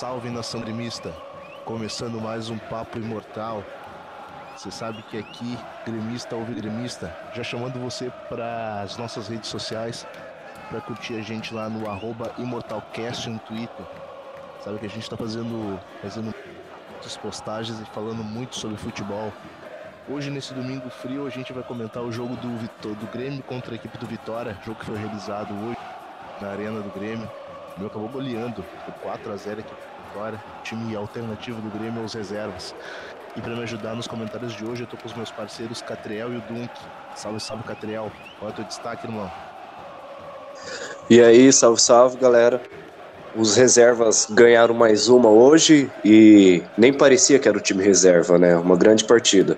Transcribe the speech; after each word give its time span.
Salve, 0.00 0.30
nação 0.30 0.62
gremista! 0.62 1.14
Começando 1.66 2.18
mais 2.18 2.48
um 2.48 2.56
Papo 2.56 2.96
Imortal. 2.96 3.62
Você 4.56 4.70
sabe 4.70 5.02
que 5.02 5.18
aqui, 5.18 5.58
gremista 5.84 6.34
ouve 6.36 6.54
gremista, 6.54 7.14
já 7.34 7.42
chamando 7.42 7.78
você 7.78 8.10
para 8.26 8.80
as 8.80 8.96
nossas 8.96 9.28
redes 9.28 9.50
sociais, 9.50 10.06
para 10.70 10.80
curtir 10.80 11.18
a 11.18 11.20
gente 11.20 11.52
lá 11.52 11.68
no 11.68 11.82
ImortalCast 12.38 13.28
no 13.28 13.38
Twitter. 13.40 13.84
Sabe 14.64 14.78
que 14.78 14.86
a 14.86 14.88
gente 14.88 15.02
está 15.02 15.18
fazendo, 15.18 15.78
fazendo 16.00 16.34
muitas 16.92 17.18
postagens 17.18 17.78
e 17.78 17.84
falando 17.92 18.24
muito 18.24 18.56
sobre 18.56 18.78
futebol. 18.78 19.30
Hoje, 20.08 20.30
nesse 20.30 20.54
domingo 20.54 20.88
frio, 20.88 21.26
a 21.26 21.30
gente 21.30 21.52
vai 21.52 21.62
comentar 21.62 22.02
o 22.02 22.10
jogo 22.10 22.36
do, 22.36 22.56
Vitor, 22.56 22.94
do 22.94 23.06
Grêmio 23.12 23.42
contra 23.42 23.74
a 23.74 23.76
equipe 23.76 23.98
do 23.98 24.06
Vitória, 24.06 24.56
jogo 24.64 24.78
que 24.78 24.86
foi 24.86 24.96
realizado 24.96 25.52
hoje 25.52 25.76
na 26.40 26.48
Arena 26.48 26.80
do 26.80 26.88
Grêmio. 26.88 27.26
O 27.26 27.72
Grêmio 27.72 27.86
acabou 27.88 28.08
goleando 28.08 28.64
por 28.86 28.94
4 28.94 29.30
a 29.30 29.36
0 29.36 29.89
Vitória, 30.10 30.44
time 30.60 30.92
alternativo 30.96 31.62
do 31.62 31.70
Grêmio 31.70 32.00
aos 32.00 32.14
reservas. 32.14 32.74
E 33.36 33.40
para 33.40 33.54
me 33.54 33.62
ajudar 33.62 33.94
nos 33.94 34.08
comentários 34.08 34.52
de 34.52 34.64
hoje, 34.66 34.82
eu 34.82 34.88
tô 34.88 34.96
com 34.96 35.06
os 35.06 35.14
meus 35.14 35.30
parceiros 35.30 35.80
Catriel 35.80 36.32
e 36.32 36.36
o 36.36 36.40
Dunk. 36.40 36.68
Salve, 37.14 37.38
salve, 37.40 37.62
Catriel. 37.62 38.10
Qual 38.36 38.48
é 38.48 38.52
o 38.52 38.56
teu 38.56 38.64
destaque, 38.64 39.06
irmão? 39.06 39.30
E 41.08 41.20
aí, 41.20 41.52
salve, 41.52 41.80
salve, 41.80 42.18
galera. 42.18 42.60
Os 43.32 43.54
reservas 43.54 44.26
ganharam 44.28 44.74
mais 44.74 45.08
uma 45.08 45.30
hoje 45.30 45.92
e 46.02 46.64
nem 46.76 46.92
parecia 46.92 47.38
que 47.38 47.46
era 47.46 47.56
o 47.56 47.62
time 47.62 47.84
reserva, 47.84 48.36
né? 48.36 48.56
Uma 48.56 48.76
grande 48.76 49.04
partida. 49.04 49.56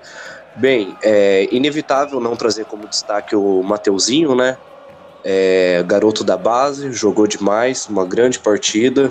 Bem, 0.53 0.99
é 1.01 1.51
inevitável 1.51 2.19
não 2.19 2.35
trazer 2.35 2.65
como 2.65 2.87
destaque 2.87 3.35
o 3.35 3.63
Mateuzinho, 3.63 4.35
né? 4.35 4.59
É, 5.25 5.81
garoto 5.81 6.23
da 6.23 6.37
base, 6.37 6.91
jogou 6.91 7.25
demais, 7.25 7.87
uma 7.87 8.05
grande 8.05 8.39
partida. 8.39 9.09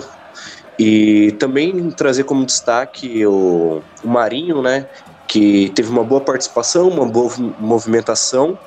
E 0.85 1.31
também 1.33 1.89
trazer 1.91 2.25
como 2.25 2.45
destaque 2.45 3.25
o, 3.25 3.81
o 4.03 4.07
Marinho, 4.07 4.61
né? 4.61 4.85
Que 5.25 5.71
teve 5.73 5.89
uma 5.89 6.03
boa 6.03 6.19
participação, 6.19 6.89
uma 6.89 7.05
boa 7.05 7.31
movimentação. 7.57 8.59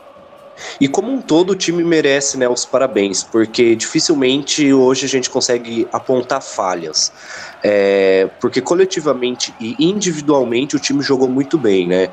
E 0.80 0.88
como 0.88 1.12
um 1.12 1.20
todo, 1.20 1.50
o 1.50 1.56
time 1.56 1.82
merece 1.82 2.38
né, 2.38 2.48
os 2.48 2.64
parabéns, 2.64 3.22
porque 3.22 3.74
dificilmente 3.76 4.72
hoje 4.72 5.06
a 5.06 5.08
gente 5.08 5.30
consegue 5.30 5.88
apontar 5.92 6.42
falhas. 6.42 7.12
É, 7.62 8.30
porque 8.40 8.60
coletivamente 8.60 9.54
e 9.58 9.76
individualmente 9.78 10.76
o 10.76 10.78
time 10.78 11.02
jogou 11.02 11.28
muito 11.28 11.58
bem, 11.58 11.88
né? 11.88 12.10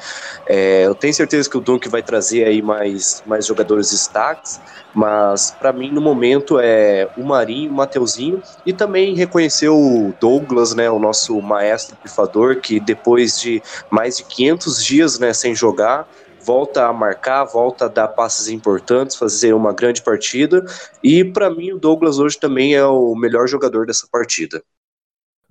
É, 0.47 0.85
eu 0.85 0.95
tenho 0.95 1.13
certeza 1.13 1.49
que 1.49 1.57
o 1.57 1.61
Dunk 1.61 1.87
vai 1.89 2.01
trazer 2.01 2.45
aí 2.45 2.61
mais, 2.61 3.21
mais 3.25 3.45
jogadores 3.45 3.91
destaques, 3.91 4.59
mas 4.93 5.51
para 5.51 5.71
mim 5.71 5.91
no 5.91 6.01
momento 6.01 6.59
é 6.59 7.07
o 7.15 7.23
Marinho, 7.23 7.71
o 7.71 7.75
Mateuzinho 7.75 8.41
e 8.65 8.73
também 8.73 9.15
reconhecer 9.15 9.69
o 9.69 10.13
Douglas, 10.19 10.73
né, 10.73 10.89
o 10.89 10.99
nosso 10.99 11.39
maestro 11.41 11.95
pifador, 11.97 12.59
que 12.61 12.79
depois 12.79 13.39
de 13.39 13.61
mais 13.91 14.17
de 14.17 14.23
500 14.23 14.83
dias, 14.83 15.19
né, 15.19 15.33
sem 15.33 15.53
jogar, 15.53 16.07
volta 16.43 16.87
a 16.87 16.93
marcar, 16.93 17.45
volta 17.45 17.85
a 17.85 17.87
dar 17.87 18.07
passes 18.09 18.47
importantes, 18.47 19.15
fazer 19.15 19.53
uma 19.53 19.73
grande 19.73 20.03
partida. 20.03 20.63
E 21.03 21.23
para 21.23 21.49
mim 21.49 21.71
o 21.71 21.79
Douglas 21.79 22.19
hoje 22.19 22.39
também 22.39 22.75
é 22.75 22.85
o 22.85 23.15
melhor 23.15 23.47
jogador 23.47 23.85
dessa 23.85 24.07
partida. 24.11 24.63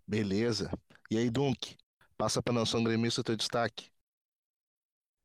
Beleza. 0.07 0.71
E 1.11 1.17
aí, 1.17 1.31
Dunk, 1.31 1.77
passa 2.17 2.43
para 2.43 2.53
a 2.53 2.61
nação 2.61 2.83
gremista 2.83 3.21
o 3.21 3.25
teu 3.25 3.37
destaque. 3.37 3.91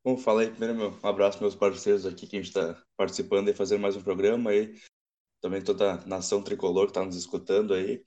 Bom, 0.04 0.18
fala 0.18 0.42
aí 0.42 0.50
primeiro, 0.50 0.76
meu, 0.76 0.98
um 1.04 1.08
abraço 1.08 1.42
meus 1.42 1.56
parceiros 1.56 2.06
aqui 2.06 2.26
que 2.28 2.38
a 2.38 2.40
gente 2.40 2.48
está 2.48 2.82
participando 2.96 3.50
e 3.50 3.54
fazendo 3.54 3.82
mais 3.82 3.96
um 3.96 4.02
programa 4.02 4.52
aí. 4.52 4.74
Também 5.42 5.62
toda 5.62 5.94
a 5.94 6.06
nação 6.06 6.42
tricolor 6.42 6.86
que 6.86 6.92
está 6.92 7.04
nos 7.04 7.16
escutando 7.16 7.74
aí. 7.74 8.02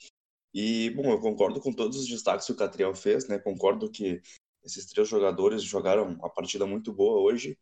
E, 0.52 0.90
bom, 0.90 1.12
eu 1.12 1.20
concordo 1.20 1.60
com 1.60 1.72
todos 1.72 1.98
os 1.98 2.08
destaques 2.08 2.46
que 2.46 2.52
o 2.52 2.56
Catriel 2.56 2.94
fez, 2.94 3.28
né? 3.28 3.38
Concordo 3.38 3.90
que 3.90 4.20
esses 4.64 4.86
três 4.86 5.08
jogadores 5.08 5.62
jogaram 5.62 6.04
uma 6.04 6.30
partida 6.30 6.66
muito 6.66 6.92
boa 6.92 7.20
hoje. 7.20 7.58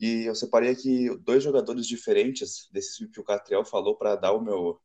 E 0.00 0.28
eu 0.28 0.34
separei 0.34 0.70
aqui 0.70 1.14
dois 1.18 1.42
jogadores 1.42 1.86
diferentes 1.86 2.68
desses 2.72 2.96
que 3.10 3.20
o 3.20 3.24
Catriel 3.24 3.64
falou 3.64 3.96
para 3.96 4.16
dar 4.16 4.32
o 4.32 4.40
meu 4.40 4.80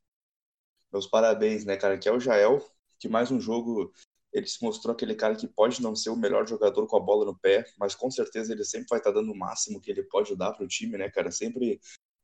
meus 0.92 1.08
parabéns, 1.08 1.66
né, 1.66 1.76
cara? 1.76 1.98
Que 1.98 2.08
é 2.08 2.12
o 2.12 2.20
Jael, 2.20 2.64
que 3.00 3.10
mais 3.10 3.32
um 3.32 3.40
jogo 3.40 3.92
ele 4.32 4.48
se 4.48 4.64
mostrou 4.64 4.94
aquele 4.94 5.16
cara 5.16 5.36
que 5.36 5.48
pode 5.48 5.82
não 5.82 5.96
ser 5.96 6.10
o 6.10 6.16
melhor 6.16 6.48
jogador 6.48 6.88
com 6.88 6.98
a 6.98 7.00
bola 7.00 7.26
no 7.26 7.38
pé, 7.38 7.66
mas 7.78 7.94
com 7.94 8.10
certeza 8.10 8.52
ele 8.52 8.64
sempre 8.64 8.88
vai 8.90 9.00
estar 9.00 9.12
tá 9.12 9.20
dando 9.20 9.32
o 9.32 9.38
máximo 9.38 9.80
que 9.80 9.92
ele 9.92 10.04
pode 10.04 10.36
dar 10.36 10.54
para 10.54 10.66
o 10.66 10.68
time, 10.68 10.98
né, 10.98 11.10
cara? 11.10 11.32
Sempre 11.32 11.80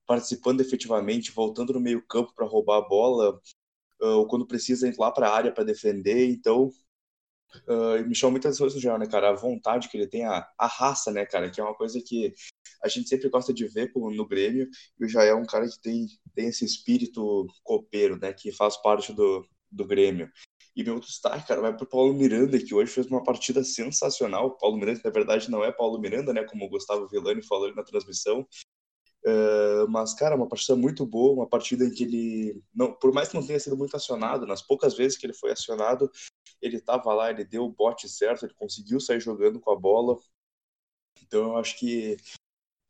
participando 0.07 0.61
efetivamente, 0.61 1.31
voltando 1.31 1.73
no 1.73 1.79
meio-campo 1.79 2.33
para 2.33 2.47
roubar 2.47 2.77
a 2.77 2.87
bola, 2.87 3.39
ou 3.99 4.27
quando 4.27 4.47
precisa 4.47 4.87
ir 4.87 4.97
lá 4.97 5.11
para 5.11 5.29
a 5.29 5.35
área 5.35 5.51
para 5.51 5.63
defender. 5.63 6.27
Então, 6.29 6.71
uh, 7.67 8.07
me 8.07 8.15
chama 8.15 8.31
muitas 8.31 8.57
vezes 8.59 8.81
já, 8.81 8.97
né, 8.97 9.07
cara? 9.07 9.29
A 9.29 9.33
vontade 9.33 9.89
que 9.89 9.97
ele 9.97 10.07
tem, 10.07 10.25
a, 10.25 10.47
a 10.57 10.67
raça, 10.67 11.11
né, 11.11 11.25
cara? 11.25 11.49
Que 11.49 11.61
é 11.61 11.63
uma 11.63 11.75
coisa 11.75 12.01
que 12.05 12.33
a 12.83 12.87
gente 12.87 13.09
sempre 13.09 13.29
gosta 13.29 13.53
de 13.53 13.67
ver 13.67 13.91
no 13.95 14.27
Grêmio, 14.27 14.69
e 14.99 15.05
o 15.05 15.09
Jair 15.09 15.31
é 15.31 15.35
um 15.35 15.45
cara 15.45 15.67
que 15.67 15.79
tem, 15.81 16.07
tem 16.33 16.47
esse 16.47 16.65
espírito 16.65 17.47
copeiro, 17.63 18.17
né? 18.17 18.33
Que 18.33 18.51
faz 18.51 18.77
parte 18.77 19.13
do, 19.13 19.45
do 19.71 19.85
Grêmio. 19.85 20.29
E 20.75 20.83
meu 20.83 20.99
destaque, 20.99 21.47
cara, 21.47 21.61
vai 21.61 21.75
pro 21.75 21.85
Paulo 21.85 22.13
Miranda, 22.13 22.57
que 22.57 22.73
hoje 22.73 22.91
fez 22.91 23.07
uma 23.07 23.23
partida 23.23 23.63
sensacional. 23.63 24.57
Paulo 24.57 24.77
Miranda, 24.77 25.01
na 25.03 25.11
verdade, 25.11 25.51
não 25.51 25.63
é 25.63 25.71
Paulo 25.71 25.99
Miranda, 25.99 26.31
né? 26.31 26.43
Como 26.45 26.65
o 26.65 26.69
Gustavo 26.69 27.07
Villani 27.07 27.41
falou 27.45 27.73
na 27.75 27.83
transmissão. 27.83 28.47
Uh, 29.25 29.89
mas, 29.89 30.13
cara, 30.13 30.35
uma 30.35 30.47
partida 30.47 30.77
muito 30.77 31.05
boa, 31.05 31.33
uma 31.33 31.47
partida 31.47 31.83
em 31.83 31.91
que 31.91 32.03
ele, 32.03 32.63
não, 32.73 32.93
por 32.93 33.13
mais 33.13 33.27
que 33.27 33.35
não 33.35 33.45
tenha 33.45 33.59
sido 33.59 33.75
muito 33.75 33.95
acionado, 33.95 34.45
nas 34.45 34.61
poucas 34.61 34.95
vezes 34.95 35.17
que 35.17 35.25
ele 35.25 35.33
foi 35.33 35.51
acionado, 35.51 36.09
ele 36.61 36.77
estava 36.77 37.13
lá, 37.13 37.29
ele 37.29 37.43
deu 37.43 37.65
o 37.65 37.71
bote 37.71 38.07
certo, 38.07 38.45
ele 38.45 38.53
conseguiu 38.53 38.99
sair 38.99 39.19
jogando 39.19 39.59
com 39.59 39.71
a 39.71 39.75
bola. 39.75 40.17
Então, 41.21 41.49
eu 41.49 41.57
acho 41.57 41.77
que 41.77 42.17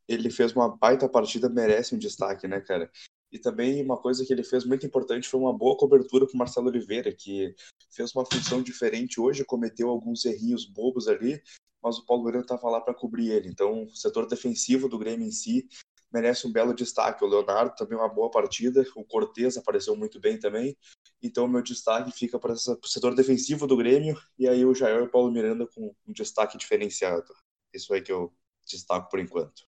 ele 0.07 0.29
fez 0.29 0.53
uma 0.53 0.75
baita 0.75 1.09
partida, 1.09 1.50
merece 1.50 1.95
um 1.95 2.00
destaque, 2.00 2.47
né, 2.47 2.61
cara? 2.61 2.91
E 3.31 3.38
também 3.38 3.84
uma 3.84 3.97
coisa 3.97 4.25
que 4.25 4.34
ele 4.34 4.44
fez 4.44 4.66
muito 4.66 4.85
importante 4.85 5.29
foi 5.29 5.40
uma 5.40 5.56
boa 5.56 5.78
cobertura 5.78 6.25
com 6.25 6.34
o 6.34 6.38
Marcelo 6.38 6.67
Oliveira, 6.67 7.13
que 7.13 7.56
fez 7.91 8.13
uma 8.16 8.25
função 8.25 8.61
diferente 8.61 9.22
hoje, 9.22 9.46
cometeu 9.46 9.90
alguns 9.90 10.25
errinhos 10.25 10.66
bobos 10.66 11.07
ali, 11.07 11.41
mas 11.81 11.97
o 11.97 12.06
Paulo 12.06 12.23
Miranda 12.23 12.46
estava 12.46 12.69
lá 12.69 12.81
para 12.81 12.94
cobrir 12.94 13.29
ele. 13.29 13.47
Então, 13.47 13.84
o 13.84 13.96
setor 13.96 14.28
defensivo 14.28 14.90
do 14.90 14.97
Grêmio 14.97 15.28
em 15.28 15.31
si 15.31 15.67
merece 16.12 16.47
um 16.47 16.52
belo 16.52 16.74
destaque. 16.74 17.24
O 17.24 17.28
Leonardo 17.28 17.75
também 17.75 17.97
uma 17.97 18.09
boa 18.09 18.30
partida, 18.30 18.86
o 18.96 19.03
Cortez 19.06 19.58
apareceu 19.58 19.96
muito 19.96 20.20
bem 20.20 20.40
também. 20.40 20.78
Então, 21.22 21.47
meu 21.47 21.62
destaque 21.62 22.12
fica 22.12 22.40
para 22.40 22.53
o 22.53 22.88
setor 22.88 23.16
defensivo 23.16 23.68
do 23.68 23.78
Grêmio 23.78 24.20
e 24.38 24.47
aí 24.47 24.66
o 24.66 24.74
Jair 24.74 25.00
e 25.00 25.03
o 25.03 25.12
Paulo 25.12 25.31
Miranda 25.31 25.68
com 25.68 25.94
um 26.08 26.14
destaque 26.14 26.58
diferenciado. 26.58 27.34
Isso 27.74 27.94
aí 27.94 28.02
que 28.02 28.12
eu 28.12 28.34
destaco 28.66 29.09
por 29.09 29.20
enquanto. 29.20 29.64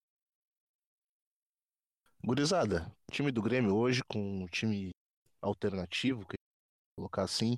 Gurizada, 2.24 2.92
time 3.12 3.32
do 3.32 3.42
Grêmio 3.42 3.76
hoje 3.76 4.02
com 4.04 4.20
um 4.20 4.46
time 4.48 4.90
alternativo, 5.42 6.26
que 6.28 6.36
colocar 6.98 7.24
assim, 7.24 7.58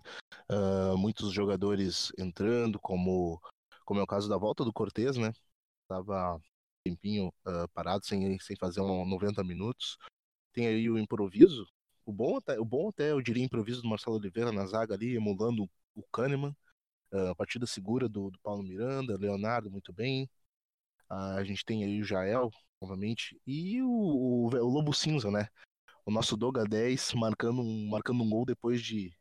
uh, 0.51 0.97
muitos 0.97 1.31
jogadores 1.31 2.11
entrando, 2.17 2.77
como, 2.79 3.41
como 3.85 3.99
é 3.99 4.03
o 4.03 4.07
caso 4.07 4.29
da 4.29 4.37
volta 4.37 4.63
do 4.63 4.73
Cortez, 4.73 5.17
né? 5.17 5.31
Tava 5.87 6.39
tempinho 6.89 7.33
uh, 7.45 7.67
parado, 7.73 8.05
sem, 8.05 8.37
sem 8.39 8.55
fazer 8.55 8.81
um 8.81 9.05
90 9.05 9.43
minutos. 9.43 9.97
Tem 10.53 10.67
aí 10.67 10.89
o 10.89 10.97
improviso, 10.97 11.67
o 12.05 12.11
bom 12.11 12.37
até, 12.37 12.59
o 12.59 12.65
bom 12.65 12.89
até 12.89 13.11
eu 13.11 13.21
diria 13.21 13.43
improviso 13.43 13.81
do 13.81 13.87
Marcelo 13.87 14.17
Oliveira 14.17 14.51
na 14.51 14.65
zaga 14.65 14.95
ali, 14.95 15.15
emulando 15.15 15.69
o 15.95 16.03
Kahneman. 16.11 16.55
Uh, 17.11 17.35
partida 17.35 17.65
segura 17.65 18.07
do, 18.07 18.29
do 18.29 18.39
Paulo 18.39 18.63
Miranda, 18.63 19.17
Leonardo 19.17 19.69
muito 19.71 19.91
bem. 19.91 20.29
a 21.09 21.43
gente 21.43 21.65
tem 21.65 21.83
aí 21.83 22.01
o 22.01 22.05
Jael, 22.05 22.51
novamente. 22.81 23.39
E 23.45 23.81
o, 23.81 23.89
o, 23.89 24.45
o 24.47 24.69
Lobo 24.69 24.93
Cinza, 24.93 25.31
né? 25.31 25.47
O 26.05 26.11
nosso 26.11 26.35
Doga 26.37 26.63
10 26.65 27.13
marcando 27.13 27.61
um, 27.61 27.87
marcando 27.89 28.23
um 28.23 28.29
gol 28.29 28.45
depois 28.45 28.81
de 28.81 29.15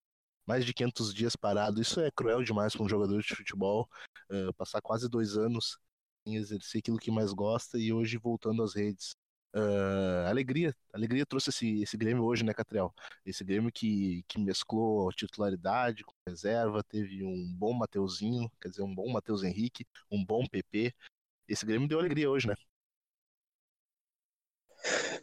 mais 0.46 0.64
de 0.64 0.72
500 0.72 1.12
dias 1.14 1.36
parado. 1.36 1.80
Isso 1.80 2.00
é 2.00 2.10
cruel 2.10 2.42
demais 2.42 2.74
para 2.74 2.84
um 2.84 2.88
jogador 2.88 3.20
de 3.20 3.34
futebol. 3.34 3.88
Uh, 4.30 4.52
passar 4.54 4.80
quase 4.80 5.08
dois 5.08 5.36
anos 5.36 5.78
em 6.28 6.36
exercer 6.36 6.80
aquilo 6.80 6.98
que 6.98 7.10
mais 7.10 7.32
gosta 7.32 7.78
e 7.78 7.92
hoje 7.92 8.16
voltando 8.18 8.62
às 8.62 8.74
redes. 8.74 9.16
Uh, 9.54 10.28
alegria, 10.28 10.76
alegria 10.92 11.24
trouxe 11.24 11.48
esse, 11.50 11.82
esse 11.82 11.96
Grêmio 11.96 12.22
hoje, 12.24 12.44
né, 12.44 12.52
Catriel? 12.52 12.94
Esse 13.24 13.42
Grêmio 13.42 13.72
que, 13.72 14.22
que 14.28 14.38
mesclou 14.38 15.10
titularidade 15.12 16.04
com 16.04 16.12
reserva, 16.26 16.84
teve 16.84 17.24
um 17.24 17.52
bom 17.54 17.72
Mateuzinho, 17.72 18.50
quer 18.60 18.68
dizer, 18.68 18.82
um 18.82 18.94
bom 18.94 19.10
Matheus 19.10 19.42
Henrique, 19.42 19.86
um 20.10 20.24
bom 20.24 20.46
PP. 20.46 20.94
Esse 21.48 21.64
Grêmio 21.66 21.88
deu 21.88 21.98
alegria 21.98 22.30
hoje, 22.30 22.46
né? 22.48 22.54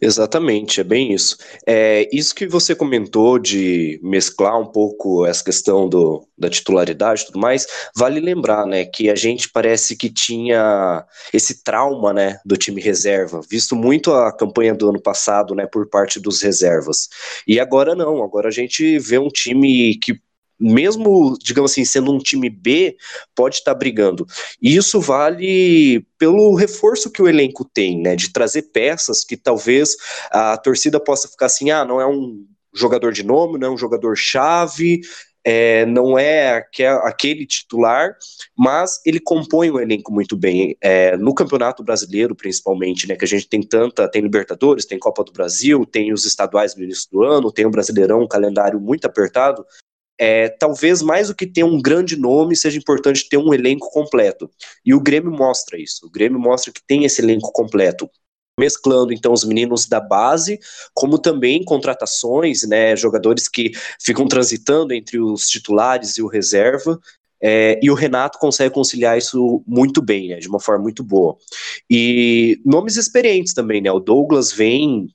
Exatamente, 0.02 0.82
é 0.82 0.84
bem 0.84 1.14
isso. 1.14 1.38
É, 1.66 2.08
isso 2.12 2.34
que 2.36 2.48
você 2.48 2.76
comentou 2.76 3.40
de 3.40 4.00
mesclar 4.04 4.60
um 4.60 4.66
pouco 4.66 5.26
essa 5.26 5.44
questão 5.44 5.88
do, 5.88 6.28
da 6.38 6.50
titularidade 6.50 7.24
e 7.24 7.26
tudo 7.28 7.40
mais, 7.40 7.66
vale 7.96 8.20
lembrar, 8.20 8.66
né, 8.66 8.86
que 8.86 9.10
a 9.10 9.16
gente 9.16 9.50
parece 9.50 9.96
que 9.96 10.10
tinha 10.10 11.06
esse 11.34 11.64
trauma, 11.64 12.14
né, 12.14 12.40
do 12.46 12.58
time 12.58 12.82
reserva, 12.82 13.42
visto 13.50 13.76
muito 13.76 14.14
a 14.14 14.32
campanha 14.36 14.74
do 14.74 14.90
ano 14.90 15.02
passado, 15.02 15.56
né, 15.56 15.66
por 15.66 15.88
parte 15.90 16.20
dos 16.20 16.42
reservas. 16.42 17.08
E 17.48 17.60
agora 17.60 17.96
não, 17.96 18.24
agora 18.24 18.50
a 18.50 18.52
gente 18.52 19.00
vê 19.00 19.18
um 19.18 19.30
time 19.30 19.96
que 19.98 20.20
mesmo, 20.60 21.38
digamos 21.42 21.72
assim, 21.72 21.86
sendo 21.86 22.12
um 22.12 22.20
time 22.20 22.50
B, 22.50 22.96
pode 23.36 23.56
estar 23.56 23.74
tá 23.74 23.78
brigando. 23.78 24.26
E 24.62 24.76
isso 24.76 25.00
vale 25.00 26.06
pelo 26.18 26.56
reforço 26.56 27.12
que 27.12 27.22
o 27.22 27.28
elenco 27.28 27.66
tem, 27.66 28.02
né? 28.02 28.16
De 28.16 28.32
trazer 28.32 28.64
peças 28.74 29.24
que 29.24 29.38
talvez 29.38 29.96
a 30.32 30.58
torcida 30.58 31.00
possa 31.00 31.28
ficar 31.28 31.48
assim, 31.48 31.72
ah, 31.72 31.86
não 31.86 32.00
é 32.00 32.08
um 32.08 32.46
jogador 32.74 33.12
de 33.12 33.24
nome, 33.24 33.58
não 33.58 33.70
é 33.70 33.72
um 33.72 33.78
jogador 33.78 34.16
chave, 34.16 35.02
é, 35.48 35.86
não 35.86 36.18
é 36.18 36.66
aquele 37.04 37.46
titular, 37.46 38.16
mas 38.58 39.00
ele 39.06 39.20
compõe 39.20 39.70
o 39.70 39.80
elenco 39.80 40.12
muito 40.12 40.36
bem. 40.36 40.76
É, 40.82 41.16
no 41.16 41.36
Campeonato 41.36 41.84
Brasileiro, 41.84 42.36
principalmente, 42.36 43.08
né, 43.08 43.16
que 43.16 43.26
a 43.26 43.28
gente 43.28 43.48
tem 43.48 43.62
tanta, 43.62 44.10
tem 44.10 44.24
Libertadores, 44.24 44.86
tem 44.86 44.98
Copa 44.98 45.24
do 45.24 45.32
Brasil, 45.32 45.86
tem 45.86 46.12
os 46.12 46.26
estaduais 46.26 46.76
no 46.76 46.84
início 46.84 47.08
do 47.12 47.22
ano, 47.22 47.52
tem 47.52 47.66
o 47.66 47.70
Brasileirão, 47.70 48.24
um 48.24 48.28
calendário 48.28 48.80
muito 48.82 49.06
apertado. 49.06 49.64
É, 50.18 50.50
talvez 50.50 51.02
mais 51.02 51.28
do 51.28 51.36
que 51.36 51.46
ter 51.46 51.64
um 51.64 51.82
grande 51.82 52.16
nome, 52.16 52.56
seja 52.56 52.78
importante 52.78 53.28
ter 53.28 53.38
um 53.38 53.54
elenco 53.54 53.90
completo. 53.92 54.50
E 54.86 54.94
o 54.94 55.02
Grêmio 55.02 55.32
mostra 55.32 55.78
isso. 55.78 56.06
O 56.06 56.10
Grêmio 56.10 56.40
mostra 56.40 56.72
que 56.72 56.82
tem 56.86 57.04
esse 57.04 57.22
elenco 57.22 57.52
completo 57.52 58.10
mesclando 58.60 59.14
então 59.14 59.34
os 59.34 59.44
meninos 59.44 59.86
da 59.86 60.00
base, 60.00 60.60
como 60.94 61.20
também 61.20 61.64
contratações, 61.64 62.64
né, 62.64 62.96
jogadores 62.96 63.48
que 63.48 63.72
ficam 64.02 64.28
transitando 64.28 64.94
entre 64.94 65.20
os 65.20 65.48
titulares 65.48 66.18
e 66.18 66.22
o 66.22 66.28
reserva. 66.28 67.00
É, 67.42 67.80
e 67.84 67.92
o 67.92 67.94
Renato 67.94 68.40
consegue 68.40 68.74
conciliar 68.74 69.18
isso 69.18 69.62
muito 69.68 70.02
bem, 70.02 70.30
né, 70.30 70.38
de 70.38 70.48
uma 70.48 70.60
forma 70.60 70.84
muito 70.84 71.04
boa. 71.04 71.38
E 71.90 72.60
nomes 72.66 72.96
experientes 72.96 73.54
também, 73.54 73.82
né? 73.82 73.92
O 73.92 74.00
Douglas 74.00 74.52
vem 74.52 75.10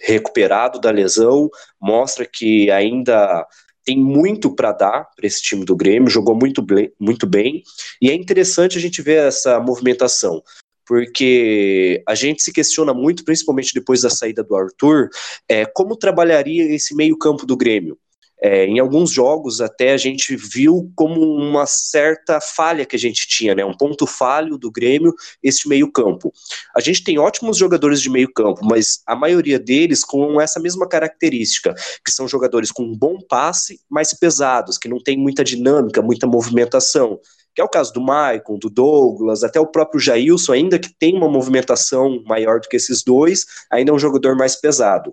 recuperado 0.00 0.80
da 0.80 0.90
lesão, 0.90 1.48
mostra 1.80 2.26
que 2.26 2.70
ainda 2.70 3.46
tem 3.88 3.98
muito 3.98 4.54
para 4.54 4.70
dar 4.70 5.08
para 5.16 5.26
esse 5.26 5.40
time 5.40 5.64
do 5.64 5.74
Grêmio, 5.74 6.10
jogou 6.10 6.34
muito, 6.34 6.62
muito 7.00 7.26
bem, 7.26 7.62
e 8.02 8.10
é 8.10 8.14
interessante 8.14 8.76
a 8.76 8.80
gente 8.80 9.00
ver 9.00 9.26
essa 9.26 9.58
movimentação 9.58 10.42
porque 10.86 12.02
a 12.08 12.14
gente 12.14 12.42
se 12.42 12.50
questiona 12.50 12.94
muito, 12.94 13.22
principalmente 13.22 13.74
depois 13.74 14.00
da 14.00 14.08
saída 14.08 14.42
do 14.42 14.56
Arthur, 14.56 15.10
é, 15.46 15.66
como 15.66 15.94
trabalharia 15.94 16.64
esse 16.74 16.94
meio-campo 16.94 17.44
do 17.44 17.58
Grêmio. 17.58 17.98
É, 18.40 18.66
em 18.66 18.78
alguns 18.78 19.10
jogos 19.10 19.60
até 19.60 19.92
a 19.92 19.96
gente 19.96 20.36
viu 20.36 20.92
como 20.94 21.20
uma 21.20 21.66
certa 21.66 22.40
falha 22.40 22.86
que 22.86 22.94
a 22.94 22.98
gente 22.98 23.26
tinha, 23.26 23.54
né? 23.54 23.64
Um 23.64 23.76
ponto 23.76 24.06
falho 24.06 24.56
do 24.56 24.70
Grêmio, 24.70 25.12
esse 25.42 25.68
meio-campo. 25.68 26.32
A 26.76 26.80
gente 26.80 27.02
tem 27.02 27.18
ótimos 27.18 27.56
jogadores 27.56 28.00
de 28.00 28.08
meio-campo, 28.08 28.64
mas 28.64 29.00
a 29.06 29.16
maioria 29.16 29.58
deles 29.58 30.04
com 30.04 30.40
essa 30.40 30.60
mesma 30.60 30.88
característica, 30.88 31.74
que 32.04 32.12
são 32.12 32.28
jogadores 32.28 32.70
com 32.70 32.84
um 32.84 32.96
bom 32.96 33.18
passe, 33.28 33.80
mais 33.90 34.14
pesados, 34.14 34.78
que 34.78 34.88
não 34.88 35.02
tem 35.02 35.16
muita 35.16 35.42
dinâmica, 35.42 36.00
muita 36.00 36.26
movimentação 36.26 37.18
que 37.58 37.60
é 37.60 37.64
o 37.64 37.68
caso 37.68 37.92
do 37.92 38.00
Maicon, 38.00 38.56
do 38.56 38.70
Douglas, 38.70 39.42
até 39.42 39.58
o 39.58 39.66
próprio 39.66 39.98
Jailson, 39.98 40.52
ainda 40.52 40.78
que 40.78 40.94
tem 40.96 41.16
uma 41.16 41.28
movimentação 41.28 42.22
maior 42.24 42.60
do 42.60 42.68
que 42.68 42.76
esses 42.76 43.02
dois, 43.02 43.46
ainda 43.68 43.90
é 43.90 43.94
um 43.94 43.98
jogador 43.98 44.36
mais 44.36 44.54
pesado. 44.54 45.12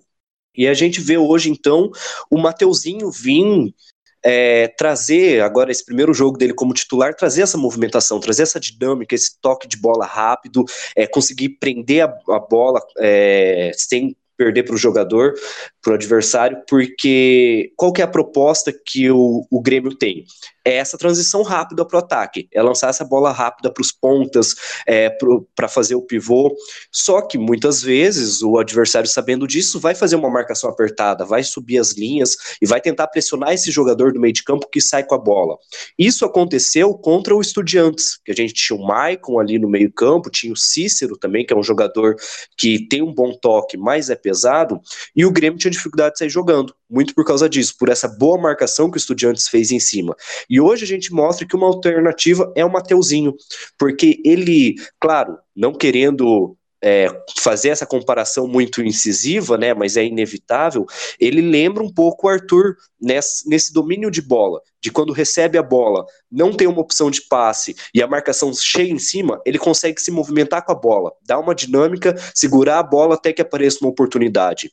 E 0.56 0.66
a 0.66 0.74
gente 0.74 1.00
vê 1.00 1.18
hoje, 1.18 1.50
então, 1.50 1.90
o 2.30 2.38
Mateuzinho 2.38 3.10
vir 3.10 3.74
é, 4.22 4.68
trazer 4.68 5.40
agora 5.40 5.70
esse 5.70 5.84
primeiro 5.84 6.12
jogo 6.12 6.36
dele 6.36 6.52
como 6.52 6.74
titular, 6.74 7.14
trazer 7.14 7.42
essa 7.42 7.56
movimentação, 7.56 8.18
trazer 8.18 8.42
essa 8.42 8.58
dinâmica, 8.58 9.14
esse 9.14 9.40
toque 9.40 9.68
de 9.68 9.76
bola 9.76 10.04
rápido, 10.04 10.64
é, 10.96 11.06
conseguir 11.06 11.50
prender 11.60 12.04
a, 12.04 12.34
a 12.34 12.40
bola 12.40 12.80
é, 12.98 13.70
sem 13.76 14.16
perder 14.36 14.64
para 14.64 14.74
o 14.74 14.78
jogador, 14.78 15.34
para 15.80 15.92
o 15.92 15.94
adversário, 15.94 16.62
porque 16.68 17.72
qual 17.76 17.92
que 17.92 18.02
é 18.02 18.04
a 18.04 18.08
proposta 18.08 18.72
que 18.72 19.10
o, 19.10 19.46
o 19.50 19.60
Grêmio 19.60 19.94
tem? 19.94 20.24
É 20.66 20.74
essa 20.74 20.98
transição 20.98 21.44
rápida 21.44 21.86
para 21.86 21.96
o 21.96 22.00
ataque, 22.00 22.48
é 22.52 22.60
lançar 22.60 22.90
essa 22.90 23.04
bola 23.04 23.30
rápida 23.30 23.72
para 23.72 23.80
os 23.80 23.92
pontas, 23.92 24.56
é, 24.84 25.08
para 25.54 25.68
fazer 25.68 25.94
o 25.94 26.02
pivô. 26.02 26.52
Só 26.90 27.22
que 27.22 27.38
muitas 27.38 27.80
vezes 27.80 28.42
o 28.42 28.58
adversário, 28.58 29.08
sabendo 29.08 29.46
disso, 29.46 29.78
vai 29.78 29.94
fazer 29.94 30.16
uma 30.16 30.28
marcação 30.28 30.68
apertada, 30.68 31.24
vai 31.24 31.44
subir 31.44 31.78
as 31.78 31.92
linhas 31.92 32.36
e 32.60 32.66
vai 32.66 32.80
tentar 32.80 33.06
pressionar 33.06 33.52
esse 33.52 33.70
jogador 33.70 34.12
do 34.12 34.18
meio 34.18 34.32
de 34.32 34.42
campo 34.42 34.68
que 34.68 34.80
sai 34.80 35.04
com 35.04 35.14
a 35.14 35.18
bola. 35.18 35.56
Isso 35.96 36.24
aconteceu 36.24 36.92
contra 36.94 37.34
o 37.36 37.40
Estudiantes, 37.40 38.18
que 38.24 38.32
a 38.32 38.34
gente 38.34 38.52
tinha 38.52 38.76
o 38.76 38.84
Maicon 38.84 39.38
ali 39.38 39.60
no 39.60 39.68
meio 39.68 39.92
campo, 39.92 40.28
tinha 40.28 40.52
o 40.52 40.56
Cícero 40.56 41.16
também, 41.16 41.46
que 41.46 41.52
é 41.52 41.56
um 41.56 41.62
jogador 41.62 42.16
que 42.56 42.88
tem 42.88 43.02
um 43.02 43.14
bom 43.14 43.32
toque, 43.40 43.76
mas 43.76 44.10
é 44.10 44.16
pesado, 44.16 44.80
e 45.14 45.24
o 45.24 45.30
Grêmio 45.30 45.60
tinha 45.60 45.70
dificuldade 45.70 46.14
de 46.14 46.18
sair 46.18 46.30
jogando 46.30 46.74
muito 46.88 47.14
por 47.14 47.24
causa 47.24 47.48
disso, 47.48 47.74
por 47.78 47.88
essa 47.88 48.08
boa 48.08 48.40
marcação 48.40 48.90
que 48.90 48.96
o 48.96 48.98
Estudiantes 48.98 49.48
fez 49.48 49.70
em 49.70 49.80
cima. 49.80 50.16
E 50.48 50.60
hoje 50.60 50.84
a 50.84 50.86
gente 50.86 51.12
mostra 51.12 51.46
que 51.46 51.56
uma 51.56 51.66
alternativa 51.66 52.52
é 52.54 52.64
o 52.64 52.72
Mateuzinho, 52.72 53.34
porque 53.78 54.20
ele, 54.24 54.76
claro, 55.00 55.38
não 55.54 55.72
querendo 55.72 56.56
é, 56.82 57.08
fazer 57.40 57.70
essa 57.70 57.86
comparação 57.86 58.46
muito 58.46 58.82
incisiva, 58.82 59.56
né, 59.56 59.74
mas 59.74 59.96
é 59.96 60.04
inevitável, 60.04 60.86
ele 61.18 61.40
lembra 61.40 61.82
um 61.82 61.92
pouco 61.92 62.26
o 62.26 62.30
Arthur 62.30 62.76
nesse, 63.00 63.48
nesse 63.48 63.72
domínio 63.72 64.10
de 64.10 64.22
bola, 64.22 64.60
de 64.80 64.90
quando 64.92 65.12
recebe 65.12 65.58
a 65.58 65.62
bola, 65.62 66.04
não 66.30 66.52
tem 66.52 66.66
uma 66.66 66.80
opção 66.80 67.10
de 67.10 67.22
passe 67.22 67.74
e 67.92 68.02
a 68.02 68.06
marcação 68.06 68.52
cheia 68.54 68.92
em 68.92 68.98
cima, 68.98 69.40
ele 69.44 69.58
consegue 69.58 70.00
se 70.00 70.10
movimentar 70.10 70.64
com 70.64 70.72
a 70.72 70.76
bola, 70.76 71.12
dar 71.26 71.38
uma 71.38 71.54
dinâmica, 71.54 72.14
segurar 72.34 72.78
a 72.78 72.82
bola 72.82 73.14
até 73.14 73.32
que 73.32 73.42
apareça 73.42 73.78
uma 73.80 73.90
oportunidade 73.90 74.70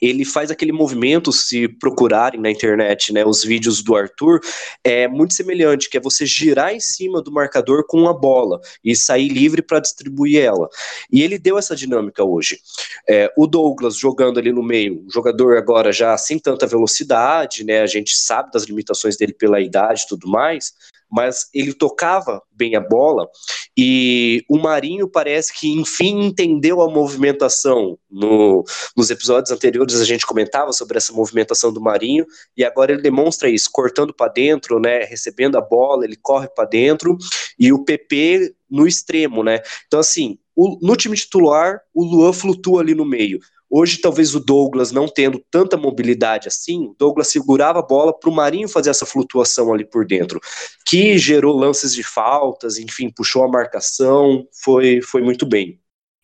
ele 0.00 0.24
faz 0.24 0.50
aquele 0.50 0.72
movimento, 0.72 1.32
se 1.32 1.68
procurarem 1.68 2.40
na 2.40 2.50
internet, 2.50 3.12
né, 3.12 3.24
os 3.24 3.44
vídeos 3.44 3.82
do 3.82 3.94
Arthur, 3.94 4.40
é 4.82 5.06
muito 5.06 5.34
semelhante, 5.34 5.88
que 5.88 5.96
é 5.96 6.00
você 6.00 6.24
girar 6.24 6.74
em 6.74 6.80
cima 6.80 7.22
do 7.22 7.32
marcador 7.32 7.84
com 7.86 8.08
a 8.08 8.12
bola 8.12 8.60
e 8.84 8.94
sair 8.96 9.28
livre 9.28 9.62
para 9.62 9.80
distribuir 9.80 10.40
ela. 10.40 10.68
E 11.12 11.22
ele 11.22 11.38
deu 11.38 11.58
essa 11.58 11.76
dinâmica 11.76 12.24
hoje. 12.24 12.58
É, 13.08 13.32
o 13.36 13.46
Douglas 13.46 13.96
jogando 13.96 14.38
ali 14.38 14.52
no 14.52 14.62
meio, 14.62 15.04
jogador 15.12 15.56
agora 15.56 15.92
já 15.92 16.16
sem 16.16 16.38
tanta 16.38 16.66
velocidade, 16.66 17.64
né, 17.64 17.80
a 17.82 17.86
gente 17.86 18.16
sabe 18.16 18.50
das 18.52 18.64
limitações 18.64 19.16
dele 19.16 19.32
pela 19.32 19.60
idade 19.60 20.02
e 20.02 20.08
tudo 20.08 20.28
mais, 20.28 20.72
mas 21.10 21.48
ele 21.52 21.72
tocava 21.74 22.42
bem 22.50 22.76
a 22.76 22.80
bola 22.80 23.28
e 23.76 24.44
o 24.48 24.58
Marinho 24.58 25.08
parece 25.08 25.52
que 25.58 25.68
enfim 25.68 26.26
entendeu 26.26 26.80
a 26.82 26.90
movimentação. 26.90 27.98
No, 28.10 28.64
nos 28.96 29.10
episódios 29.10 29.50
anteriores 29.50 30.00
a 30.00 30.04
gente 30.04 30.26
comentava 30.26 30.72
sobre 30.72 30.98
essa 30.98 31.12
movimentação 31.12 31.72
do 31.72 31.80
Marinho 31.80 32.26
e 32.56 32.64
agora 32.64 32.92
ele 32.92 33.02
demonstra 33.02 33.48
isso, 33.48 33.70
cortando 33.72 34.14
para 34.14 34.30
dentro, 34.30 34.78
né, 34.78 35.04
recebendo 35.04 35.56
a 35.56 35.60
bola, 35.60 36.04
ele 36.04 36.16
corre 36.16 36.48
para 36.48 36.68
dentro 36.68 37.16
e 37.58 37.72
o 37.72 37.84
PP 37.84 38.54
no 38.70 38.86
extremo, 38.86 39.42
né? 39.42 39.60
Então 39.86 40.00
assim, 40.00 40.38
o, 40.54 40.78
no 40.80 40.96
time 40.96 41.16
titular, 41.16 41.80
o 41.94 42.04
Luan 42.04 42.32
flutua 42.32 42.82
ali 42.82 42.94
no 42.94 43.04
meio. 43.04 43.40
Hoje, 43.70 43.98
talvez 43.98 44.34
o 44.34 44.40
Douglas 44.40 44.90
não 44.90 45.06
tendo 45.06 45.40
tanta 45.50 45.76
mobilidade 45.76 46.48
assim, 46.48 46.88
o 46.88 46.96
Douglas 46.98 47.28
segurava 47.28 47.78
a 47.78 47.82
bola 47.82 48.12
para 48.12 48.28
o 48.28 48.34
Marinho 48.34 48.68
fazer 48.68 48.90
essa 48.90 49.06
flutuação 49.06 49.72
ali 49.72 49.84
por 49.84 50.04
dentro, 50.04 50.40
que 50.84 51.16
gerou 51.16 51.56
lances 51.56 51.94
de 51.94 52.02
faltas, 52.02 52.78
enfim, 52.78 53.08
puxou 53.08 53.44
a 53.44 53.48
marcação, 53.48 54.44
foi, 54.62 55.00
foi 55.00 55.22
muito 55.22 55.46
bem. 55.46 55.79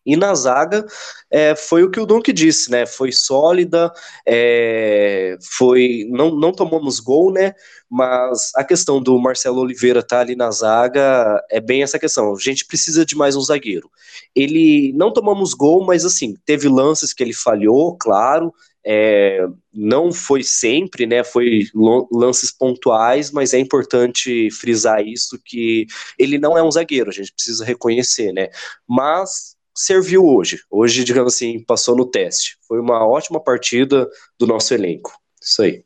E 0.07 0.17
na 0.17 0.33
zaga 0.35 0.87
é, 1.29 1.57
foi 1.57 1.83
o 1.83 1.91
que 1.91 1.99
o 1.99 2.07
Donk 2.07 2.33
disse, 2.33 2.71
né? 2.71 2.87
Foi 2.87 3.11
sólida, 3.11 3.93
é, 4.25 5.37
foi 5.43 6.07
não, 6.09 6.35
não 6.35 6.53
tomamos 6.53 7.01
gol, 7.01 7.33
né? 7.33 7.53
Mas 7.91 8.53
a 8.55 8.63
questão 8.63 9.03
do 9.03 9.19
Marcelo 9.19 9.61
Oliveira 9.61 10.01
estar 10.01 10.17
tá 10.17 10.23
ali 10.23 10.37
na 10.37 10.51
zaga 10.53 11.43
é 11.51 11.61
bem 11.61 11.83
essa 11.83 11.99
questão. 11.99 12.33
A 12.33 12.39
gente 12.39 12.65
precisa 12.65 13.05
de 13.05 13.17
mais 13.17 13.35
um 13.35 13.41
zagueiro. 13.41 13.91
Ele 14.35 14.93
não 14.95 15.13
tomamos 15.13 15.53
gol, 15.55 15.85
mas 15.85 16.05
assim 16.05 16.37
teve 16.45 16.69
lances 16.69 17.13
que 17.13 17.25
ele 17.25 17.35
falhou, 17.35 17.97
claro. 17.99 18.53
É, 18.89 19.45
não 19.75 20.13
foi 20.13 20.45
sempre, 20.45 21.07
né? 21.07 21.25
Foi 21.25 21.65
lances 22.13 22.53
pontuais, 22.53 23.33
mas 23.33 23.53
é 23.53 23.59
importante 23.59 24.49
frisar 24.53 25.05
isso 25.05 25.41
que 25.45 25.87
ele 26.17 26.39
não 26.39 26.57
é 26.57 26.63
um 26.63 26.71
zagueiro. 26.71 27.11
A 27.11 27.13
gente 27.13 27.33
precisa 27.33 27.65
reconhecer, 27.65 28.33
né? 28.33 28.49
Mas 28.89 29.56
serviu 29.77 30.25
hoje. 30.25 30.65
Hoje, 30.71 31.05
digamos 31.05 31.35
assim, 31.35 31.63
passou 31.63 31.95
no 31.95 32.11
teste. 32.11 32.59
Foi 32.67 32.81
uma 32.81 33.07
ótima 33.07 33.39
partida 33.43 34.09
do 34.39 34.47
nosso 34.47 34.73
elenco. 34.73 35.13
Isso 35.41 35.63
aí. 35.63 35.85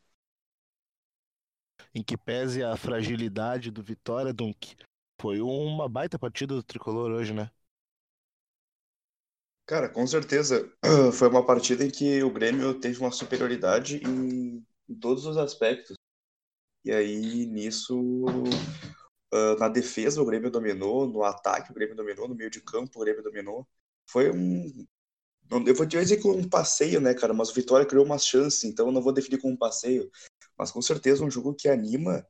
Em 1.93 2.01
que 2.01 2.17
pese 2.17 2.63
a 2.63 2.77
fragilidade 2.77 3.69
do 3.69 3.83
Vitória, 3.83 4.33
Dunk, 4.33 4.77
foi 5.19 5.41
uma 5.41 5.89
baita 5.89 6.17
partida 6.17 6.55
do 6.55 6.63
tricolor 6.63 7.11
hoje, 7.11 7.33
né? 7.33 7.51
Cara, 9.65 9.89
com 9.89 10.07
certeza. 10.07 10.71
Foi 11.13 11.29
uma 11.29 11.45
partida 11.45 11.85
em 11.85 11.89
que 11.89 12.21
o 12.23 12.31
Grêmio 12.31 12.73
teve 12.77 12.99
uma 12.99 13.11
superioridade 13.11 14.01
em, 14.05 14.65
em 14.89 14.95
todos 14.95 15.25
os 15.25 15.37
aspectos. 15.37 15.95
E 16.83 16.91
aí, 16.91 17.45
nisso, 17.45 17.95
uh, 17.95 19.59
na 19.59 19.69
defesa 19.69 20.21
o 20.21 20.25
Grêmio 20.25 20.49
dominou, 20.51 21.07
no 21.07 21.23
ataque 21.23 21.71
o 21.71 21.73
Grêmio 21.73 21.95
dominou, 21.95 22.27
no 22.27 22.35
meio 22.35 22.49
de 22.49 22.59
campo 22.59 22.99
o 22.99 23.03
Grêmio 23.03 23.23
dominou 23.23 23.65
foi 24.11 24.29
um. 24.31 24.85
Eu 25.49 25.75
vou 25.75 25.85
dizer 25.85 26.17
que 26.17 26.27
um 26.27 26.47
passeio, 26.47 27.01
né, 27.01 27.13
cara? 27.13 27.33
Mas 27.33 27.49
o 27.49 27.53
Vitória 27.53 27.85
criou 27.85 28.05
umas 28.05 28.25
chances, 28.25 28.63
então 28.63 28.87
eu 28.87 28.91
não 28.91 29.01
vou 29.01 29.11
definir 29.11 29.39
como 29.39 29.53
um 29.53 29.57
passeio. 29.57 30.09
mas 30.57 30.71
com 30.71 30.81
certeza 30.81 31.23
um 31.23 31.31
jogo 31.31 31.53
que 31.53 31.67
anima 31.67 32.25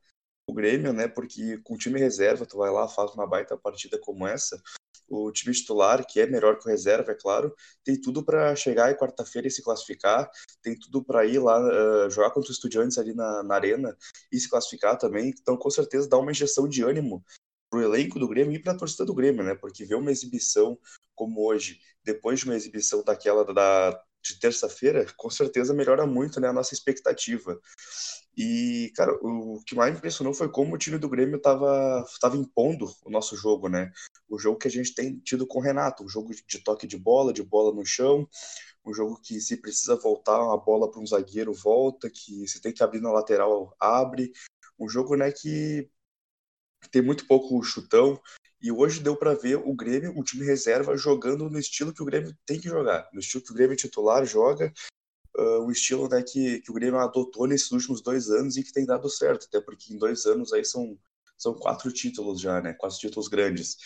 o 0.48 0.52
Grêmio, 0.52 0.92
né? 0.92 1.06
Porque 1.08 1.58
com 1.58 1.74
o 1.74 1.78
time 1.78 2.00
reserva, 2.00 2.46
tu 2.46 2.56
vai 2.58 2.70
lá, 2.70 2.88
faz 2.88 3.12
uma 3.12 3.26
baita 3.26 3.56
partida 3.56 3.98
como 3.98 4.26
essa. 4.26 4.60
O 5.08 5.30
time 5.30 5.54
titular, 5.54 6.04
que 6.06 6.20
é 6.20 6.26
melhor 6.26 6.58
que 6.58 6.66
o 6.66 6.70
reserva, 6.70 7.12
é 7.12 7.14
claro, 7.14 7.54
tem 7.84 8.00
tudo 8.00 8.24
para 8.24 8.56
chegar 8.56 8.90
em 8.90 8.96
quarta-feira 8.96 9.46
e 9.46 9.50
se 9.50 9.62
classificar, 9.62 10.30
tem 10.62 10.76
tudo 10.78 11.04
para 11.04 11.24
ir 11.26 11.38
lá 11.38 11.60
uh, 11.60 12.10
jogar 12.10 12.30
contra 12.30 12.50
os 12.50 12.56
estudiantes 12.56 12.98
ali 12.98 13.14
na, 13.14 13.42
na, 13.42 13.54
arena 13.54 13.96
e 14.32 14.40
se 14.40 14.48
classificar 14.48 14.96
também. 14.98 15.28
Então, 15.28 15.56
com 15.56 15.70
certeza, 15.70 16.08
dá 16.08 16.18
uma 16.18 16.30
injeção 16.30 16.66
de 16.66 16.82
ânimo 16.82 17.22
pro 17.70 17.82
elenco 17.82 18.18
do 18.18 18.28
Grêmio 18.28 18.54
e 18.54 18.58
para 18.58 18.72
a 18.72 18.76
torcida 18.76 19.04
do 19.04 19.14
Grêmio, 19.14 19.44
né? 19.44 19.54
Porque 19.54 19.84
ver 19.84 19.94
uma 19.94 20.10
exibição 20.10 20.78
como 21.14 21.46
hoje, 21.46 21.80
depois 22.04 22.40
de 22.40 22.46
uma 22.46 22.56
exibição 22.56 23.02
daquela 23.02 23.44
da, 23.52 24.02
de 24.22 24.38
terça-feira, 24.38 25.04
com 25.16 25.28
certeza 25.28 25.74
melhora 25.74 26.06
muito 26.06 26.40
né, 26.40 26.48
a 26.48 26.52
nossa 26.52 26.74
expectativa. 26.74 27.60
E, 28.36 28.90
cara, 28.96 29.12
o 29.20 29.62
que 29.66 29.74
mais 29.74 29.92
me 29.92 29.98
impressionou 29.98 30.32
foi 30.32 30.48
como 30.48 30.74
o 30.74 30.78
time 30.78 30.96
do 30.96 31.08
Grêmio 31.08 31.36
estava 31.36 32.06
tava 32.20 32.36
impondo 32.36 32.90
o 33.04 33.10
nosso 33.10 33.36
jogo, 33.36 33.68
né? 33.68 33.92
O 34.28 34.38
jogo 34.38 34.58
que 34.58 34.68
a 34.68 34.70
gente 34.70 34.94
tem 34.94 35.18
tido 35.18 35.46
com 35.46 35.58
o 35.58 35.62
Renato, 35.62 36.02
um 36.02 36.08
jogo 36.08 36.32
de 36.46 36.58
toque 36.60 36.86
de 36.86 36.96
bola, 36.96 37.32
de 37.32 37.42
bola 37.42 37.74
no 37.74 37.84
chão, 37.84 38.26
um 38.84 38.94
jogo 38.94 39.20
que 39.20 39.38
se 39.40 39.58
precisa 39.58 39.96
voltar 39.96 40.36
a 40.36 40.56
bola 40.56 40.90
para 40.90 41.00
um 41.00 41.06
zagueiro, 41.06 41.52
volta, 41.52 42.08
que 42.08 42.46
se 42.48 42.60
tem 42.60 42.72
que 42.72 42.82
abrir 42.82 43.00
na 43.00 43.12
lateral, 43.12 43.76
abre. 43.78 44.32
Um 44.78 44.88
jogo, 44.88 45.14
né, 45.14 45.30
que 45.30 45.90
tem 46.90 47.02
muito 47.02 47.26
pouco 47.26 47.62
chutão, 47.62 48.20
e 48.62 48.70
hoje 48.70 49.00
deu 49.00 49.16
para 49.16 49.34
ver 49.34 49.56
o 49.56 49.74
Grêmio, 49.74 50.16
o 50.16 50.22
time 50.22 50.44
reserva, 50.44 50.96
jogando 50.96 51.50
no 51.50 51.58
estilo 51.58 51.92
que 51.92 52.02
o 52.02 52.06
Grêmio 52.06 52.34
tem 52.46 52.60
que 52.60 52.68
jogar, 52.68 53.08
no 53.12 53.18
estilo 53.18 53.42
que 53.42 53.50
o 53.50 53.54
Grêmio 53.54 53.76
titular 53.76 54.24
joga, 54.24 54.72
uh, 55.36 55.64
o 55.64 55.72
estilo 55.72 56.08
né, 56.08 56.22
que, 56.22 56.60
que 56.60 56.70
o 56.70 56.74
Grêmio 56.74 57.00
adotou 57.00 57.46
nesses 57.46 57.70
últimos 57.72 58.00
dois 58.00 58.30
anos 58.30 58.56
e 58.56 58.62
que 58.62 58.72
tem 58.72 58.86
dado 58.86 59.10
certo, 59.10 59.46
até 59.46 59.60
porque 59.60 59.92
em 59.92 59.98
dois 59.98 60.26
anos 60.26 60.52
aí 60.52 60.64
são, 60.64 60.96
são 61.36 61.54
quatro 61.54 61.92
títulos 61.92 62.40
já, 62.40 62.60
né? 62.60 62.72
Quatro 62.74 62.98
títulos 62.98 63.28
grandes. 63.28 63.76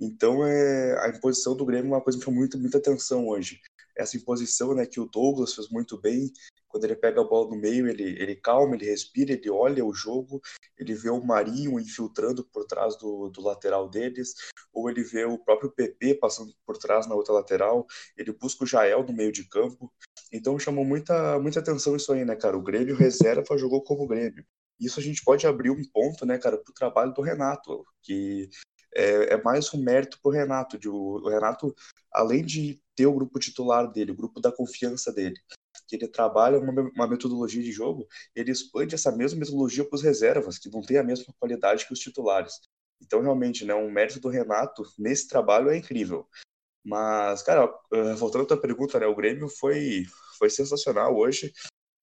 Então 0.00 0.46
é, 0.46 0.98
a 1.04 1.08
imposição 1.08 1.54
do 1.54 1.66
Grêmio 1.66 1.92
é 1.92 1.96
uma 1.96 2.02
coisa 2.02 2.18
que 2.18 2.24
chama 2.24 2.38
muito, 2.38 2.58
muita 2.58 2.78
atenção 2.78 3.28
hoje. 3.28 3.60
Essa 3.96 4.16
imposição 4.16 4.74
né, 4.74 4.86
que 4.86 5.00
o 5.00 5.06
Douglas 5.06 5.54
fez 5.54 5.68
muito 5.68 5.98
bem, 5.98 6.32
quando 6.68 6.84
ele 6.84 6.96
pega 6.96 7.20
a 7.20 7.24
bola 7.24 7.48
no 7.48 7.56
meio, 7.56 7.88
ele, 7.88 8.04
ele 8.20 8.36
calma, 8.36 8.74
ele 8.74 8.84
respira, 8.84 9.32
ele 9.32 9.48
olha 9.48 9.84
o 9.84 9.94
jogo, 9.94 10.40
ele 10.76 10.94
vê 10.94 11.08
o 11.08 11.24
Marinho 11.24 11.80
infiltrando 11.80 12.44
por 12.44 12.66
trás 12.66 12.96
do, 12.98 13.30
do 13.30 13.40
lateral 13.40 13.88
deles, 13.88 14.34
ou 14.72 14.90
ele 14.90 15.02
vê 15.02 15.24
o 15.24 15.38
próprio 15.38 15.70
PP 15.70 16.16
passando 16.16 16.52
por 16.66 16.76
trás 16.76 17.06
na 17.06 17.14
outra 17.14 17.32
lateral, 17.32 17.86
ele 18.16 18.32
busca 18.32 18.64
o 18.64 18.66
Jael 18.66 19.04
no 19.04 19.12
meio 19.12 19.32
de 19.32 19.48
campo. 19.48 19.90
Então 20.30 20.58
chamou 20.58 20.84
muita, 20.84 21.38
muita 21.38 21.60
atenção 21.60 21.96
isso 21.96 22.12
aí, 22.12 22.24
né, 22.24 22.36
cara? 22.36 22.58
O 22.58 22.62
Grêmio 22.62 22.94
reserva 22.94 23.56
jogou 23.56 23.82
como 23.82 24.06
Grêmio. 24.06 24.44
Isso 24.78 25.00
a 25.00 25.02
gente 25.02 25.24
pode 25.24 25.46
abrir 25.46 25.70
um 25.70 25.82
ponto, 25.82 26.26
né, 26.26 26.36
cara, 26.36 26.58
pro 26.58 26.74
trabalho 26.74 27.14
do 27.14 27.22
Renato, 27.22 27.82
que 28.02 28.50
é, 28.94 29.34
é 29.34 29.42
mais 29.42 29.72
um 29.72 29.82
mérito 29.82 30.18
pro 30.22 30.30
Renato. 30.30 30.78
De, 30.78 30.88
o 30.88 31.26
Renato, 31.26 31.74
além 32.12 32.44
de 32.44 32.78
ter 32.96 33.06
o 33.06 33.12
grupo 33.12 33.38
titular 33.38 33.92
dele, 33.92 34.12
o 34.12 34.16
grupo 34.16 34.40
da 34.40 34.50
confiança 34.50 35.12
dele, 35.12 35.36
que 35.86 35.94
ele 35.94 36.08
trabalha 36.08 36.58
uma, 36.58 36.72
uma 36.94 37.06
metodologia 37.06 37.62
de 37.62 37.70
jogo, 37.70 38.08
ele 38.34 38.50
expande 38.50 38.94
essa 38.94 39.12
mesma 39.12 39.38
metodologia 39.38 39.84
para 39.84 39.96
os 39.96 40.02
reservas, 40.02 40.58
que 40.58 40.70
não 40.70 40.80
tem 40.80 40.96
a 40.96 41.04
mesma 41.04 41.32
qualidade 41.38 41.86
que 41.86 41.92
os 41.92 42.00
titulares. 42.00 42.60
Então, 43.00 43.20
realmente, 43.20 43.64
né, 43.64 43.74
um 43.74 43.90
mérito 43.90 44.18
do 44.18 44.28
Renato 44.28 44.82
nesse 44.98 45.28
trabalho 45.28 45.68
é 45.68 45.76
incrível. 45.76 46.26
Mas, 46.82 47.42
cara, 47.42 47.72
eh, 47.92 48.14
voltando 48.14 48.44
à 48.44 48.46
tua 48.46 48.60
pergunta, 48.60 48.98
né, 48.98 49.06
o 49.06 49.14
Grêmio 49.14 49.48
foi, 49.48 50.04
foi 50.38 50.48
sensacional 50.48 51.16
hoje 51.16 51.52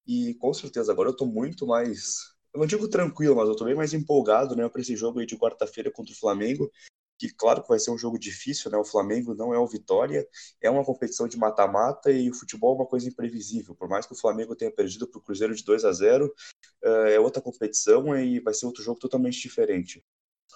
e 0.05 0.35
com 0.35 0.53
certeza 0.53 0.91
agora 0.91 1.09
eu 1.09 1.15
tô 1.15 1.25
muito 1.25 1.65
mais, 1.65 2.17
eu 2.53 2.59
não 2.59 2.67
digo 2.67 2.87
tranquilo, 2.89 3.35
mas 3.35 3.47
eu 3.47 3.55
tô 3.55 3.65
bem 3.65 3.75
mais 3.75 3.93
empolgado, 3.93 4.55
né, 4.55 4.67
para 4.69 4.81
esse 4.81 4.95
jogo 4.95 5.19
aí 5.19 5.25
de 5.25 5.37
quarta-feira 5.37 5.89
contra 5.91 6.13
o 6.13 6.17
Flamengo 6.17 6.69
que 7.17 7.29
claro 7.33 7.61
que 7.61 7.69
vai 7.69 7.79
ser 7.79 7.91
um 7.91 7.97
jogo 7.97 8.17
difícil, 8.17 8.69
né? 8.71 8.77
O 8.77 8.85
Flamengo 8.85 9.33
não 9.33 9.53
é 9.53 9.59
o 9.59 9.67
Vitória, 9.67 10.27
é 10.61 10.69
uma 10.69 10.83
competição 10.83 11.27
de 11.27 11.37
mata-mata 11.37 12.11
e 12.11 12.29
o 12.29 12.33
futebol 12.33 12.73
é 12.73 12.81
uma 12.81 12.87
coisa 12.87 13.07
imprevisível. 13.07 13.75
Por 13.75 13.87
mais 13.87 14.05
que 14.05 14.13
o 14.13 14.17
Flamengo 14.17 14.55
tenha 14.55 14.71
perdido 14.71 15.07
para 15.07 15.19
o 15.19 15.21
Cruzeiro 15.21 15.55
de 15.55 15.63
2 15.63 15.85
a 15.85 15.91
0, 15.91 16.33
eh, 16.83 17.15
é 17.15 17.19
outra 17.19 17.41
competição 17.41 18.17
e 18.17 18.39
vai 18.39 18.53
ser 18.53 18.65
outro 18.65 18.83
jogo 18.83 18.99
totalmente 18.99 19.39
diferente. 19.39 20.03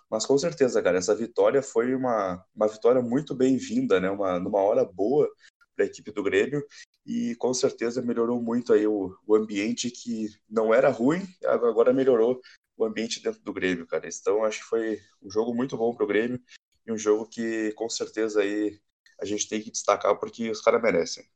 Mas 0.10 0.26
com 0.26 0.38
certeza, 0.38 0.82
cara, 0.82 0.98
essa 0.98 1.16
vitória 1.16 1.62
foi 1.62 1.94
uma, 1.94 2.44
uma 2.56 2.68
vitória 2.68 3.02
muito 3.02 3.36
bem-vinda, 3.36 4.00
né? 4.00 4.10
Uma, 4.10 4.40
numa 4.40 4.62
hora 4.62 4.86
boa 4.86 5.30
para 5.76 5.86
a 5.86 5.88
equipe 5.88 6.12
do 6.12 6.24
Grêmio 6.24 6.66
e 7.06 7.36
com 7.36 7.54
certeza 7.54 8.02
melhorou 8.02 8.42
muito 8.42 8.74
aí 8.74 8.86
o, 8.88 9.16
o 9.26 9.36
ambiente 9.36 9.90
que 9.92 10.30
não 10.50 10.74
era 10.74 10.90
ruim, 10.90 11.22
agora 11.46 11.94
melhorou 11.94 12.42
o 12.78 12.86
ambiente 12.86 13.22
dentro 13.22 13.42
do 13.42 13.52
Grêmio, 13.52 13.88
cara. 13.88 14.08
Então 14.08 14.44
acho 14.46 14.60
que 14.60 14.66
foi 14.66 15.02
um 15.22 15.30
jogo 15.30 15.54
muito 15.54 15.76
bom 15.76 15.94
pro 15.96 16.08
Grêmio 16.08 16.42
e 16.86 16.92
um 16.92 16.98
jogo 16.98 17.28
que 17.28 17.74
com 17.74 17.90
certeza 17.90 18.42
aí 18.42 18.80
a 19.20 19.26
gente 19.26 19.50
tem 19.50 19.62
que 19.62 19.72
destacar 19.72 20.18
porque 20.18 20.50
os 20.50 20.62
caras 20.62 20.82
merecem. 20.82 21.28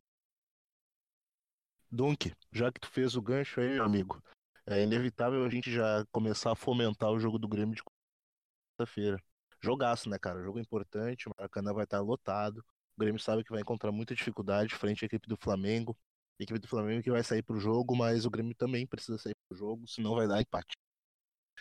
Dunk, 1.90 2.32
já 2.54 2.72
que 2.72 2.80
tu 2.80 2.90
fez 2.90 3.16
o 3.16 3.22
gancho 3.22 3.60
aí, 3.60 3.74
meu 3.74 3.84
amigo, 3.84 4.24
é 4.66 4.84
inevitável 4.84 5.44
a 5.44 5.50
gente 5.50 5.70
já 5.70 6.06
começar 6.12 6.52
a 6.52 6.56
fomentar 6.56 7.12
o 7.12 7.20
jogo 7.20 7.38
do 7.38 7.50
Grêmio 7.50 7.76
de 7.76 7.84
quarta-feira. 7.84 9.22
Jogaço, 9.60 10.10
né, 10.10 10.18
cara? 10.18 10.42
Jogo 10.42 10.60
importante, 10.60 11.28
o 11.28 11.32
Maracanã 11.36 11.74
vai 11.74 11.84
estar 11.84 12.00
lotado. 12.00 12.60
O 12.96 13.00
Grêmio 13.00 13.20
sabe 13.20 13.44
que 13.44 13.52
vai 13.52 13.62
encontrar 13.62 13.92
muita 13.92 14.16
dificuldade 14.16 14.74
frente 14.76 15.04
à 15.04 15.08
equipe 15.08 15.28
do 15.28 15.38
Flamengo. 15.38 15.98
A 16.40 16.44
equipe 16.44 16.60
do 16.60 16.68
Flamengo 16.68 17.04
que 17.04 17.12
vai 17.12 17.24
sair 17.24 17.44
pro 17.44 17.60
jogo, 17.60 17.96
mas 17.96 18.26
o 18.26 18.30
Grêmio 18.30 18.56
também 18.56 18.88
precisa 18.88 19.18
sair 19.18 19.36
pro 19.50 19.58
jogo, 19.58 19.88
senão 19.88 20.16
vai 20.16 20.28
dar 20.28 20.42
empate. 20.42 20.81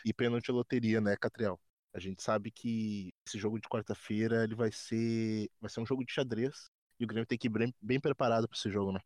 E 0.05 0.13
pênalti 0.13 0.51
loteria, 0.51 1.01
né, 1.01 1.17
Catriel? 1.17 1.59
A 1.93 1.99
gente 1.99 2.23
sabe 2.23 2.51
que 2.51 3.13
esse 3.27 3.39
jogo 3.39 3.59
de 3.59 3.69
quarta-feira 3.69 4.45
ele 4.45 4.55
vai 4.55 4.71
ser 4.71 5.51
vai 5.61 5.71
ser 5.71 5.81
um 5.81 5.87
jogo 5.87 6.05
de 6.05 6.13
xadrez 6.13 6.71
e 6.99 7.05
o 7.05 7.07
Grêmio 7.07 7.27
tem 7.27 7.39
que 7.39 7.49
ir 7.49 7.51
bem, 7.51 7.75
bem 7.81 8.01
preparado 8.01 8.49
para 8.49 8.57
esse 8.57 8.71
jogo, 8.71 8.93
né? 8.93 9.01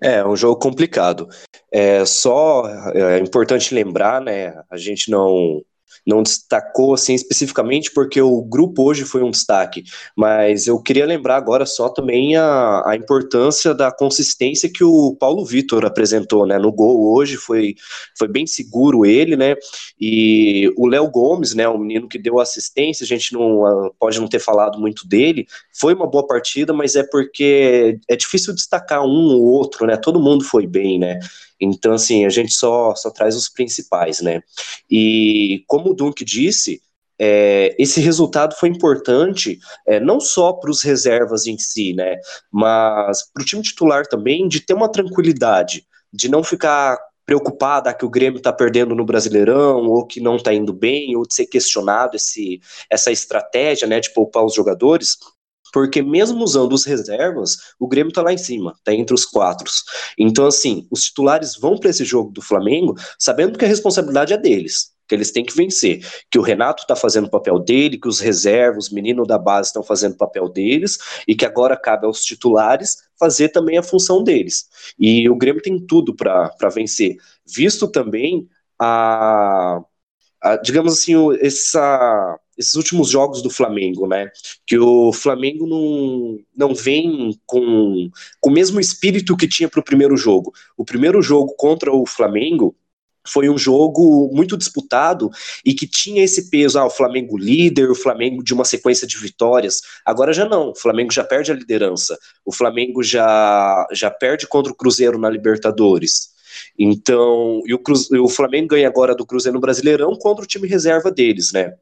É, 0.00 0.24
um 0.24 0.34
jogo 0.34 0.58
complicado. 0.58 1.28
É 1.70 2.04
só 2.04 2.66
é 2.94 3.18
importante 3.18 3.74
lembrar, 3.74 4.20
né? 4.20 4.60
A 4.70 4.76
gente 4.76 5.10
não 5.10 5.62
não 6.06 6.22
destacou 6.22 6.94
assim 6.94 7.14
especificamente 7.14 7.90
porque 7.92 8.20
o 8.20 8.42
grupo 8.42 8.82
hoje 8.82 9.04
foi 9.04 9.22
um 9.22 9.30
destaque, 9.30 9.84
mas 10.16 10.66
eu 10.66 10.80
queria 10.80 11.06
lembrar 11.06 11.36
agora 11.36 11.66
só 11.66 11.88
também 11.88 12.36
a, 12.36 12.82
a 12.86 12.96
importância 12.96 13.74
da 13.74 13.92
consistência 13.92 14.70
que 14.72 14.84
o 14.84 15.16
Paulo 15.18 15.44
Vitor 15.44 15.84
apresentou, 15.84 16.46
né, 16.46 16.58
no 16.58 16.72
gol 16.72 17.12
hoje 17.14 17.36
foi, 17.36 17.74
foi 18.16 18.28
bem 18.28 18.46
seguro 18.46 19.04
ele, 19.04 19.36
né, 19.36 19.54
e 20.00 20.72
o 20.76 20.86
Léo 20.86 21.08
Gomes, 21.08 21.54
né, 21.54 21.68
o 21.68 21.78
menino 21.78 22.08
que 22.08 22.18
deu 22.18 22.38
assistência, 22.38 23.04
a 23.04 23.06
gente 23.06 23.32
não 23.32 23.66
ah, 23.66 23.90
pode 23.98 24.20
não 24.20 24.28
ter 24.28 24.38
falado 24.38 24.78
muito 24.78 25.06
dele, 25.06 25.46
foi 25.72 25.94
uma 25.94 26.06
boa 26.06 26.26
partida, 26.26 26.72
mas 26.72 26.96
é 26.96 27.02
porque 27.02 27.98
é 28.08 28.16
difícil 28.16 28.54
destacar 28.54 29.02
um 29.02 29.34
ou 29.34 29.42
outro, 29.42 29.86
né, 29.86 29.96
todo 29.96 30.20
mundo 30.20 30.44
foi 30.44 30.66
bem, 30.66 30.98
né, 30.98 31.18
então, 31.60 31.92
assim, 31.92 32.24
a 32.24 32.28
gente 32.30 32.52
só, 32.52 32.94
só 32.94 33.10
traz 33.10 33.36
os 33.36 33.48
principais, 33.48 34.20
né? 34.20 34.42
E 34.90 35.62
como 35.66 35.90
o 35.90 35.94
Dunk 35.94 36.24
disse, 36.24 36.80
é, 37.18 37.76
esse 37.78 38.00
resultado 38.00 38.54
foi 38.54 38.70
importante 38.70 39.58
é, 39.86 40.00
não 40.00 40.18
só 40.18 40.54
para 40.54 40.70
os 40.70 40.82
reservas 40.82 41.46
em 41.46 41.58
si, 41.58 41.92
né? 41.92 42.16
Mas 42.50 43.30
para 43.30 43.42
o 43.42 43.44
time 43.44 43.62
titular 43.62 44.06
também, 44.06 44.48
de 44.48 44.60
ter 44.60 44.72
uma 44.72 44.90
tranquilidade, 44.90 45.84
de 46.10 46.30
não 46.30 46.42
ficar 46.42 46.98
preocupada 47.26 47.94
que 47.94 48.04
o 48.04 48.10
Grêmio 48.10 48.38
está 48.38 48.52
perdendo 48.52 48.94
no 48.94 49.04
Brasileirão, 49.04 49.86
ou 49.86 50.06
que 50.06 50.18
não 50.18 50.36
está 50.36 50.52
indo 50.52 50.72
bem, 50.72 51.14
ou 51.14 51.26
de 51.26 51.34
ser 51.34 51.46
questionado 51.46 52.16
esse, 52.16 52.60
essa 52.88 53.12
estratégia 53.12 53.86
né, 53.86 54.00
de 54.00 54.12
poupar 54.12 54.44
os 54.44 54.54
jogadores, 54.54 55.18
porque 55.72 56.02
mesmo 56.02 56.42
usando 56.42 56.72
os 56.72 56.84
reservas, 56.84 57.56
o 57.78 57.88
Grêmio 57.88 58.12
tá 58.12 58.22
lá 58.22 58.32
em 58.32 58.38
cima, 58.38 58.74
tá 58.84 58.92
entre 58.92 59.14
os 59.14 59.24
quatro. 59.24 59.70
Então, 60.18 60.46
assim, 60.46 60.86
os 60.90 61.02
titulares 61.02 61.56
vão 61.56 61.78
para 61.78 61.90
esse 61.90 62.04
jogo 62.04 62.30
do 62.30 62.42
Flamengo 62.42 62.94
sabendo 63.18 63.58
que 63.58 63.64
a 63.64 63.68
responsabilidade 63.68 64.32
é 64.32 64.36
deles, 64.36 64.92
que 65.06 65.14
eles 65.14 65.30
têm 65.30 65.44
que 65.44 65.56
vencer, 65.56 66.06
que 66.30 66.38
o 66.38 66.42
Renato 66.42 66.86
tá 66.86 66.94
fazendo 66.94 67.26
o 67.26 67.30
papel 67.30 67.58
dele, 67.58 67.98
que 67.98 68.08
os 68.08 68.20
reservas, 68.20 68.86
os 68.86 68.92
meninos 68.92 69.26
da 69.26 69.38
base 69.38 69.68
estão 69.68 69.82
fazendo 69.82 70.14
o 70.14 70.18
papel 70.18 70.48
deles, 70.48 70.98
e 71.26 71.34
que 71.34 71.44
agora 71.44 71.76
cabe 71.76 72.06
aos 72.06 72.24
titulares 72.24 72.98
fazer 73.18 73.48
também 73.50 73.76
a 73.76 73.82
função 73.82 74.22
deles. 74.22 74.68
E 74.98 75.28
o 75.28 75.36
Grêmio 75.36 75.62
tem 75.62 75.78
tudo 75.84 76.14
para 76.14 76.68
vencer, 76.72 77.16
visto 77.44 77.88
também 77.88 78.48
a, 78.78 79.80
a 80.40 80.56
digamos 80.56 80.94
assim, 80.94 81.14
essa 81.40 82.38
esses 82.60 82.74
últimos 82.74 83.08
jogos 83.08 83.40
do 83.40 83.48
Flamengo, 83.48 84.06
né? 84.06 84.30
Que 84.66 84.78
o 84.78 85.12
Flamengo 85.14 85.66
não, 85.66 86.38
não 86.54 86.74
vem 86.74 87.34
com, 87.46 88.10
com 88.38 88.50
o 88.50 88.52
mesmo 88.52 88.78
espírito 88.78 89.36
que 89.36 89.48
tinha 89.48 89.68
para 89.68 89.80
o 89.80 89.84
primeiro 89.84 90.14
jogo. 90.14 90.52
O 90.76 90.84
primeiro 90.84 91.22
jogo 91.22 91.54
contra 91.56 91.90
o 91.90 92.04
Flamengo 92.04 92.76
foi 93.26 93.48
um 93.48 93.56
jogo 93.56 94.30
muito 94.32 94.56
disputado 94.56 95.30
e 95.64 95.72
que 95.72 95.86
tinha 95.86 96.22
esse 96.22 96.50
peso, 96.50 96.78
ah, 96.78 96.86
o 96.86 96.90
Flamengo 96.90 97.38
líder, 97.38 97.90
o 97.90 97.94
Flamengo 97.94 98.42
de 98.42 98.52
uma 98.52 98.64
sequência 98.64 99.06
de 99.06 99.16
vitórias. 99.16 99.80
Agora 100.04 100.32
já 100.32 100.46
não, 100.46 100.70
o 100.70 100.74
Flamengo 100.74 101.12
já 101.12 101.24
perde 101.24 101.50
a 101.50 101.54
liderança, 101.54 102.18
o 102.44 102.52
Flamengo 102.52 103.02
já, 103.02 103.86
já 103.92 104.10
perde 104.10 104.46
contra 104.46 104.70
o 104.72 104.76
Cruzeiro 104.76 105.18
na 105.18 105.30
Libertadores. 105.30 106.30
Então, 106.78 107.62
e 107.64 107.72
o, 107.72 107.80
o 108.22 108.28
Flamengo 108.28 108.68
ganha 108.68 108.88
agora 108.88 109.14
do 109.14 109.24
Cruzeiro 109.24 109.54
no 109.54 109.60
Brasileirão 109.60 110.14
contra 110.16 110.44
o 110.44 110.48
time 110.48 110.68
reserva 110.68 111.10
deles, 111.10 111.52
né? 111.52 111.74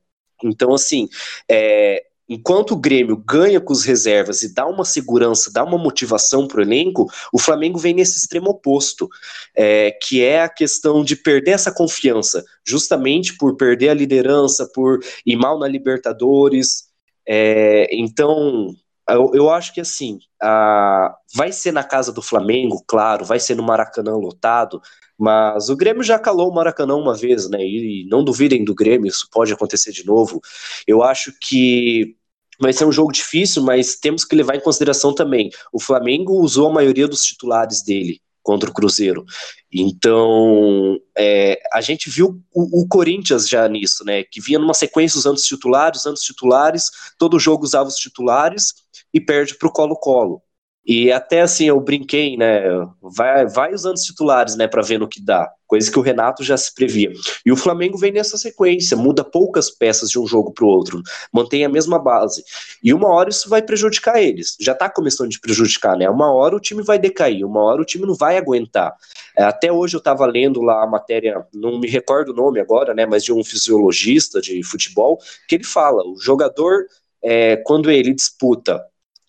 Então, 0.43 0.75
assim, 0.75 1.09
é, 1.51 2.05
enquanto 2.29 2.73
o 2.73 2.77
Grêmio 2.77 3.17
ganha 3.17 3.61
com 3.61 3.73
os 3.73 3.85
reservas 3.85 4.43
e 4.43 4.55
dá 4.55 4.67
uma 4.67 4.85
segurança, 4.85 5.51
dá 5.53 5.65
uma 5.65 5.79
motivação 5.79 6.47
para 6.47 6.59
o 6.59 6.63
elenco, 6.63 7.07
o 7.33 7.39
Flamengo 7.39 7.79
vem 7.79 7.95
nesse 7.95 8.19
extremo 8.19 8.51
oposto, 8.51 9.09
é, 9.57 9.91
que 9.91 10.23
é 10.23 10.43
a 10.43 10.49
questão 10.49 11.03
de 11.03 11.17
perder 11.17 11.53
essa 11.53 11.73
confiança, 11.73 12.45
justamente 12.65 13.37
por 13.37 13.57
perder 13.57 13.89
a 13.89 13.95
liderança, 13.95 14.71
por 14.75 15.01
ir 15.25 15.37
mal 15.37 15.59
na 15.59 15.67
Libertadores. 15.67 16.89
É, 17.27 17.89
então, 17.93 18.75
eu, 19.09 19.31
eu, 19.35 19.51
acho 19.51 19.73
que 19.73 19.81
assim, 19.81 20.19
a, 20.43 21.17
vai 21.35 21.53
ser 21.53 21.73
na 21.73 21.85
casa 21.85 22.13
do 22.13 22.23
Flamengo, 22.23 22.83
claro, 22.87 23.25
vai 23.25 23.41
ser 23.41 23.55
no 23.55 23.63
Maracanã 23.63 24.13
lotado, 24.17 24.81
mas 25.19 25.69
o 25.69 25.77
Grêmio 25.77 26.03
já 26.03 26.19
calou 26.19 26.51
o 26.51 26.55
Maracanã 26.55 26.95
uma 26.95 27.15
vez, 27.15 27.49
né? 27.51 27.61
E, 27.61 28.05
e 28.05 28.09
não 28.09 28.23
duvidem 28.25 28.65
do 28.65 28.75
Grêmio, 28.75 29.09
isso 29.09 29.29
pode 29.33 29.53
acontecer 29.53 29.93
de 29.93 30.07
novo. 30.07 30.41
Eu 30.87 31.03
acho 31.03 31.33
que 31.41 32.17
vai 32.61 32.73
ser 32.73 32.85
um 32.85 32.93
jogo 32.93 33.13
difícil, 33.13 33.63
mas 33.63 33.97
temos 33.97 34.25
que 34.25 34.37
levar 34.37 34.57
em 34.57 34.61
consideração 34.61 35.15
também. 35.15 35.51
O 35.73 35.81
Flamengo 35.81 36.41
usou 36.41 36.69
a 36.69 36.73
maioria 36.73 37.09
dos 37.09 37.23
titulares 37.23 37.83
dele 37.83 38.21
contra 38.49 38.71
o 38.71 38.73
Cruzeiro. 38.73 39.27
Então, 39.71 40.99
é, 41.15 41.61
a 41.71 41.83
gente 41.83 42.09
viu 42.09 42.43
o, 42.51 42.81
o, 42.81 42.89
Corinthians 42.89 43.47
já 43.47 43.69
nisso, 43.69 44.03
né? 44.07 44.25
Que 44.25 44.41
vinha 44.41 44.59
numa 44.59 44.73
sequência 44.73 45.19
usando 45.19 45.37
os 45.37 45.43
titulares, 45.43 46.01
usando 46.01 46.17
os 46.17 46.23
titulares, 46.23 46.85
todo 47.19 47.39
jogo 47.39 47.65
usava 47.65 47.91
os 47.91 47.97
titulares 47.97 48.73
e 49.13 49.21
perde 49.21 49.55
para 49.55 49.69
o 49.69 49.71
Colo-Colo. 49.71 50.41
E 50.89 51.13
até 51.13 51.43
assim, 51.43 51.67
eu 51.67 51.79
brinquei, 51.79 52.35
né? 52.39 52.63
Vai, 53.03 53.47
vai 53.47 53.75
usando 53.75 53.97
os 53.97 54.05
titulares, 54.05 54.57
né, 54.57 54.67
para 54.67 54.81
ver 54.81 54.99
no 54.99 55.07
que 55.07 55.21
dá. 55.21 55.53
Coisa 55.67 55.93
que 55.93 55.99
o 55.99 56.03
Renato 56.03 56.43
já 56.43 56.57
se 56.57 56.75
previa. 56.75 57.13
E 57.45 57.53
o 57.53 57.57
Flamengo 57.57 57.99
vem 57.99 58.11
nessa 58.11 58.39
sequência, 58.39 58.97
muda 58.97 59.23
poucas 59.23 59.71
peças 59.71 60.09
de 60.09 60.19
um 60.19 60.27
jogo 60.27 60.51
para 60.51 60.65
o 60.65 60.69
outro, 60.69 61.03
mantém 61.31 61.63
a 61.63 61.69
mesma 61.69 61.99
base. 61.99 62.43
E 62.83 62.95
uma 62.95 63.09
hora 63.09 63.29
isso 63.29 63.51
vai 63.51 63.61
prejudicar 63.61 64.19
eles. 64.23 64.57
Já 64.59 64.73
está 64.73 64.89
começando 64.89 65.29
a 65.29 65.41
prejudicar, 65.43 65.95
né? 65.95 66.09
Uma 66.09 66.33
hora 66.33 66.57
o 66.57 66.61
time 66.61 66.83
vai 66.83 66.99
decair, 66.99 67.45
uma 67.45 67.63
hora 67.65 67.83
o 67.83 67.85
time 67.85 68.07
não 68.07 68.15
vai 68.15 68.39
aguentar. 68.39 68.97
É, 69.37 69.45
até 69.45 69.71
hoje 69.71 69.95
eu 69.95 69.99
estava 69.99 70.25
lendo 70.25 70.63
lá 70.63 70.83
a 70.83 70.87
matéria, 70.87 71.45
não 71.53 71.79
me 71.79 71.87
recordo 71.87 72.33
o 72.33 72.35
nome 72.35 72.61
agora, 72.61 72.95
né? 72.95 73.05
Mas 73.05 73.23
de 73.23 73.31
um 73.31 73.45
fisiologista 73.45 74.41
de 74.41 74.63
futebol, 74.63 75.19
que 75.47 75.57
ele 75.57 75.65
fala: 75.65 76.03
o 76.03 76.19
jogador, 76.19 76.87
é, 77.23 77.59
quando 77.59 77.91
ele 77.91 78.15
disputa 78.15 78.83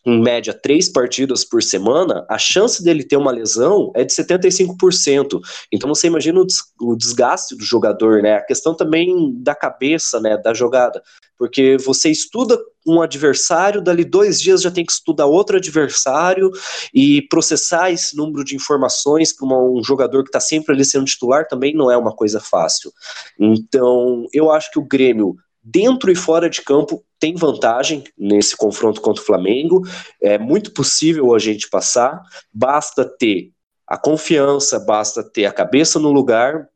em 0.06 0.22
média, 0.22 0.54
três 0.54 0.88
partidas 0.90 1.44
por 1.44 1.62
semana, 1.62 2.26
a 2.30 2.38
chance 2.38 2.84
dele 2.84 3.04
ter 3.04 3.18
uma 3.18 3.32
lesão 3.32 3.92
é 3.96 4.04
de 4.04 4.14
75%. 4.14 5.40
Então 5.72 5.90
você 5.90 6.08
imagina 6.08 6.42
o 6.80 6.96
desgaste 6.96 7.56
do 7.56 7.64
jogador, 7.64 8.22
né? 8.22 8.36
A 8.36 8.46
questão 8.46 8.74
também 8.74 9.34
da 9.42 9.54
cabeça, 9.54 10.20
né? 10.20 10.38
Da 10.38 10.54
jogada. 10.54 11.02
Porque 11.38 11.78
você 11.78 12.10
estuda 12.10 12.58
um 12.86 13.02
adversário, 13.02 13.82
dali 13.82 14.04
dois 14.04 14.42
dias 14.42 14.62
já 14.62 14.72
tem 14.72 14.86
que 14.86 14.92
estudar 14.92 15.26
outro 15.26 15.58
adversário 15.58 16.50
e 16.94 17.22
processar 17.24 17.92
esse 17.92 18.16
número 18.16 18.44
de 18.44 18.56
informações 18.56 19.34
para 19.34 19.48
um 19.48 19.84
jogador 19.84 20.24
que 20.24 20.30
está 20.30 20.40
sempre 20.40 20.74
ali 20.74 20.84
sendo 20.84 21.06
titular 21.06 21.48
também 21.48 21.74
não 21.74 21.92
é 21.92 21.98
uma 21.98 22.16
coisa 22.16 22.40
fácil. 22.40 22.92
Então, 23.40 24.26
eu 24.34 24.52
acho 24.52 24.72
que 24.72 24.80
o 24.80 24.86
Grêmio 24.86 25.38
dentro 25.64 26.12
e 26.12 26.16
fora 26.16 26.50
de 26.50 26.62
campo 26.62 27.04
tem 27.20 27.36
vantagem 27.36 28.04
nesse 28.18 28.56
confronto 28.56 29.02
contra 29.02 29.22
o 29.22 29.26
Flamengo. 29.26 29.82
É 30.22 30.38
muito 30.38 30.74
possível 30.74 31.34
a 31.34 31.40
gente 31.40 31.70
passar, 31.70 32.22
basta 32.54 33.06
ter 33.06 33.52
a 33.86 33.98
confiança, 33.98 34.80
basta 34.80 35.24
ter 35.24 35.46
a 35.46 35.52
cabeça 35.52 36.00
no 36.00 36.12
lugar 36.12 36.68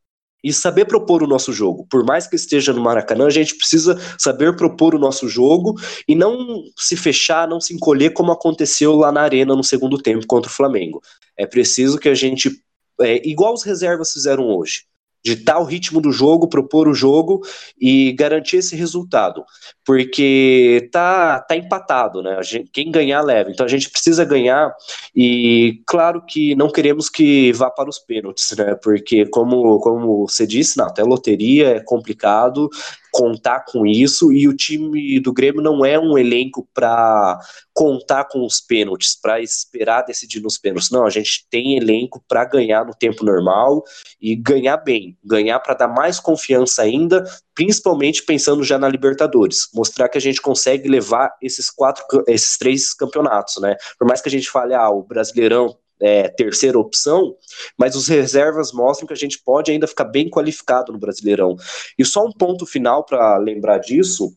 e 0.44 0.52
saber 0.52 0.86
propor 0.86 1.24
o 1.24 1.28
nosso 1.28 1.54
jogo. 1.54 1.88
Por 1.90 2.04
mais 2.04 2.28
que 2.28 2.36
esteja 2.36 2.74
no 2.74 2.82
Maracanã, 2.82 3.28
a 3.28 3.30
gente 3.30 3.56
precisa 3.56 3.98
saber 4.18 4.56
propor 4.56 4.94
o 4.94 5.00
nosso 5.00 5.30
jogo 5.30 5.76
e 6.06 6.16
não 6.16 6.64
se 6.78 6.98
fechar, 6.98 7.48
não 7.48 7.62
se 7.62 7.74
encolher 7.74 8.12
como 8.12 8.32
aconteceu 8.32 8.96
lá 8.96 9.12
na 9.12 9.22
Arena 9.22 9.56
no 9.56 9.64
segundo 9.64 9.98
tempo 9.98 10.28
contra 10.28 10.52
o 10.52 10.54
Flamengo. 10.54 11.02
É 11.38 11.46
preciso 11.46 11.98
que 11.98 12.10
a 12.10 12.16
gente, 12.16 12.52
é, 13.00 13.26
igual 13.28 13.54
os 13.54 13.64
reservas 13.64 14.12
fizeram 14.12 14.48
hoje, 14.48 14.84
ditar 15.24 15.60
o 15.60 15.64
ritmo 15.64 16.02
do 16.02 16.12
jogo, 16.12 16.50
propor 16.50 16.88
o 16.88 16.94
jogo 16.94 17.42
e 17.80 18.12
garantir 18.12 18.58
esse 18.58 18.76
resultado, 18.76 19.44
porque 19.86 20.90
tá, 20.92 21.40
tá 21.40 21.56
empatado, 21.56 22.22
né? 22.22 22.42
Gente, 22.44 22.70
quem 22.72 22.92
ganhar 22.92 23.22
leva, 23.22 23.50
então 23.50 23.66
a 23.66 23.70
gente 23.70 23.90
precisa 23.90 24.26
ganhar 24.26 24.74
e 25.16 25.82
claro 25.86 26.22
que 26.26 26.56
não 26.56 26.70
queremos 26.70 27.10
que 27.10 27.54
vá 27.54 27.72
para 27.72 27.90
os 27.90 28.00
pênaltis, 28.00 28.54
né? 28.58 28.76
Porque 28.76 29.26
como, 29.28 29.80
como 29.80 30.28
você 30.28 30.46
disse, 30.46 30.78
não, 30.78 30.86
até 30.86 31.04
loteria 31.04 31.78
é 31.78 31.80
complicado, 31.80 32.70
contar 33.14 33.64
com 33.68 33.86
isso 33.86 34.34
e 34.34 34.48
o 34.48 34.56
time 34.56 35.20
do 35.20 35.32
Grêmio 35.32 35.62
não 35.62 35.86
é 35.86 36.00
um 36.00 36.18
elenco 36.18 36.68
para 36.74 37.40
contar 37.72 38.26
com 38.26 38.44
os 38.44 38.60
pênaltis, 38.60 39.16
para 39.16 39.40
esperar 39.40 40.02
decidir 40.02 40.42
nos 40.42 40.58
pênaltis. 40.58 40.90
Não, 40.90 41.06
a 41.06 41.12
gente 41.12 41.48
tem 41.48 41.78
elenco 41.78 42.24
para 42.28 42.44
ganhar 42.44 42.84
no 42.84 42.94
tempo 42.96 43.24
normal 43.24 43.84
e 44.20 44.36
ganhar 44.36 44.78
bem, 44.78 45.16
ganhar 45.24 45.60
para 45.60 45.76
dar 45.76 45.88
mais 45.88 46.20
confiança 46.20 46.82
ainda, 46.82 47.24
principalmente 47.54 48.24
pensando 48.24 48.64
já 48.64 48.80
na 48.80 48.90
Libertadores, 48.90 49.70
mostrar 49.76 50.10
que 50.10 50.18
a 50.18 50.22
gente 50.22 50.42
consegue 50.42 50.90
levar 50.90 51.36
esses 51.40 51.70
quatro, 51.70 52.04
esses 52.28 52.58
três 52.58 52.96
campeonatos, 52.96 53.62
né? 53.62 53.76
Por 54.00 54.08
mais 54.08 54.22
que 54.22 54.30
a 54.30 54.32
gente 54.32 54.50
fale, 54.50 54.74
ah, 54.74 54.90
o 54.90 55.04
Brasileirão 55.04 55.78
é, 56.04 56.28
terceira 56.28 56.78
opção, 56.78 57.36
mas 57.78 57.96
os 57.96 58.10
reservas 58.10 58.74
mostram 58.74 59.08
que 59.08 59.14
a 59.14 59.18
gente 59.18 59.42
pode 59.42 59.72
ainda 59.72 59.88
ficar 59.88 60.04
bem 60.04 60.30
qualificado 60.30 60.92
no 60.92 61.00
Brasileirão. 61.00 61.56
E 61.98 62.04
só 62.04 62.26
um 62.26 62.32
ponto 62.32 62.66
final 62.66 63.06
para 63.06 63.38
lembrar 63.38 63.78
disso. 63.78 64.36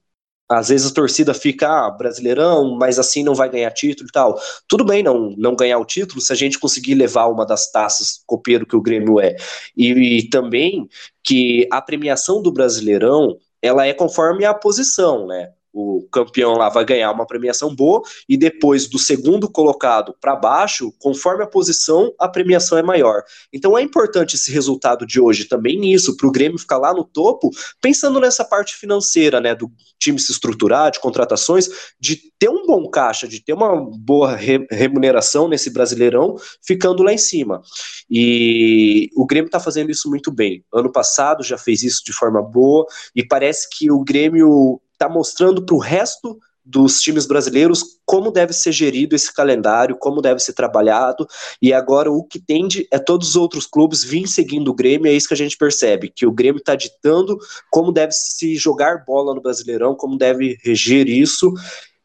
Às 0.48 0.68
vezes 0.68 0.88
a 0.88 0.94
torcida 0.94 1.34
fica, 1.34 1.66
ah, 1.68 1.90
brasileirão, 1.90 2.76
mas 2.76 3.00
assim 3.00 3.24
não 3.24 3.34
vai 3.34 3.50
ganhar 3.50 3.72
título 3.72 4.08
e 4.08 4.12
tal. 4.12 4.40
Tudo 4.68 4.84
bem 4.84 5.02
não, 5.02 5.34
não 5.36 5.56
ganhar 5.56 5.76
o 5.76 5.84
título 5.84 6.20
se 6.20 6.32
a 6.32 6.36
gente 6.36 6.56
conseguir 6.56 6.94
levar 6.94 7.26
uma 7.26 7.44
das 7.44 7.68
taças 7.72 8.22
copeiro 8.24 8.64
que 8.64 8.76
o 8.76 8.80
Grêmio 8.80 9.18
é. 9.18 9.34
E, 9.76 9.90
e 10.18 10.30
também 10.30 10.88
que 11.24 11.66
a 11.68 11.82
premiação 11.82 12.40
do 12.40 12.52
Brasileirão 12.52 13.36
ela 13.60 13.88
é 13.88 13.92
conforme 13.92 14.44
a 14.44 14.54
posição, 14.54 15.26
né? 15.26 15.50
O 15.78 16.08
campeão 16.10 16.54
lá 16.54 16.70
vai 16.70 16.86
ganhar 16.86 17.12
uma 17.12 17.26
premiação 17.26 17.74
boa 17.74 18.00
e 18.26 18.34
depois 18.34 18.88
do 18.88 18.98
segundo 18.98 19.46
colocado 19.46 20.14
para 20.18 20.34
baixo, 20.34 20.90
conforme 20.98 21.44
a 21.44 21.46
posição, 21.46 22.10
a 22.18 22.26
premiação 22.26 22.78
é 22.78 22.82
maior. 22.82 23.22
Então 23.52 23.76
é 23.76 23.82
importante 23.82 24.36
esse 24.36 24.50
resultado 24.50 25.06
de 25.06 25.20
hoje 25.20 25.44
também 25.44 25.78
nisso, 25.78 26.16
para 26.16 26.26
o 26.26 26.32
Grêmio 26.32 26.58
ficar 26.58 26.78
lá 26.78 26.94
no 26.94 27.04
topo, 27.04 27.50
pensando 27.78 28.18
nessa 28.18 28.42
parte 28.42 28.74
financeira, 28.74 29.38
né, 29.38 29.54
do 29.54 29.70
time 29.98 30.18
se 30.18 30.32
estruturar, 30.32 30.90
de 30.90 30.98
contratações, 30.98 31.68
de 32.00 32.16
ter 32.38 32.48
um 32.48 32.64
bom 32.64 32.88
caixa, 32.88 33.28
de 33.28 33.40
ter 33.40 33.52
uma 33.52 33.76
boa 33.76 34.34
re 34.34 34.66
remuneração 34.70 35.46
nesse 35.46 35.68
Brasileirão, 35.68 36.36
ficando 36.64 37.02
lá 37.02 37.12
em 37.12 37.18
cima. 37.18 37.60
E 38.08 39.10
o 39.14 39.26
Grêmio 39.26 39.48
está 39.48 39.60
fazendo 39.60 39.90
isso 39.90 40.08
muito 40.08 40.32
bem. 40.32 40.64
Ano 40.72 40.90
passado 40.90 41.42
já 41.42 41.58
fez 41.58 41.82
isso 41.82 42.02
de 42.02 42.14
forma 42.14 42.40
boa 42.42 42.86
e 43.14 43.22
parece 43.22 43.68
que 43.70 43.90
o 43.90 44.02
Grêmio 44.02 44.80
está 44.96 45.08
mostrando 45.08 45.64
para 45.64 45.74
o 45.74 45.78
resto 45.78 46.38
dos 46.66 47.00
times 47.00 47.26
brasileiros 47.26 48.00
como 48.04 48.32
deve 48.32 48.52
ser 48.52 48.72
gerido 48.72 49.14
esse 49.14 49.32
calendário, 49.32 49.96
como 49.96 50.20
deve 50.20 50.40
ser 50.40 50.52
trabalhado, 50.52 51.26
e 51.62 51.72
agora 51.72 52.10
o 52.10 52.24
que 52.24 52.40
tende 52.40 52.88
é 52.90 52.98
todos 52.98 53.30
os 53.30 53.36
outros 53.36 53.66
clubes 53.66 54.02
virem 54.02 54.26
seguindo 54.26 54.68
o 54.68 54.74
Grêmio, 54.74 55.08
é 55.08 55.12
isso 55.12 55.28
que 55.28 55.34
a 55.34 55.36
gente 55.36 55.56
percebe, 55.56 56.12
que 56.14 56.26
o 56.26 56.32
Grêmio 56.32 56.58
está 56.58 56.74
ditando 56.74 57.38
como 57.70 57.92
deve 57.92 58.12
se 58.12 58.56
jogar 58.56 59.04
bola 59.06 59.32
no 59.32 59.40
Brasileirão, 59.40 59.94
como 59.94 60.18
deve 60.18 60.58
reger 60.64 61.08
isso, 61.08 61.54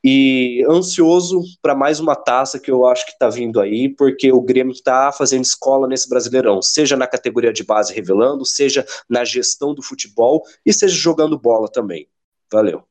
e 0.04 0.64
ansioso 0.68 1.42
para 1.62 1.76
mais 1.76 2.00
uma 2.00 2.16
taça 2.16 2.60
que 2.60 2.72
eu 2.72 2.86
acho 2.88 3.06
que 3.06 3.12
está 3.12 3.30
vindo 3.30 3.60
aí, 3.60 3.90
porque 3.90 4.32
o 4.32 4.42
Grêmio 4.42 4.74
está 4.74 5.12
fazendo 5.12 5.44
escola 5.44 5.88
nesse 5.88 6.10
Brasileirão, 6.10 6.62
seja 6.62 6.96
na 6.96 7.08
categoria 7.08 7.54
de 7.54 7.64
base 7.64 7.94
revelando, 7.94 8.46
seja 8.46 8.86
na 9.10 9.24
gestão 9.24 9.74
do 9.74 9.82
futebol 9.82 10.44
e 10.66 10.74
seja 10.74 10.96
jogando 10.96 11.38
bola 11.38 11.68
também. 11.68 12.08
Valeu. 12.52 12.88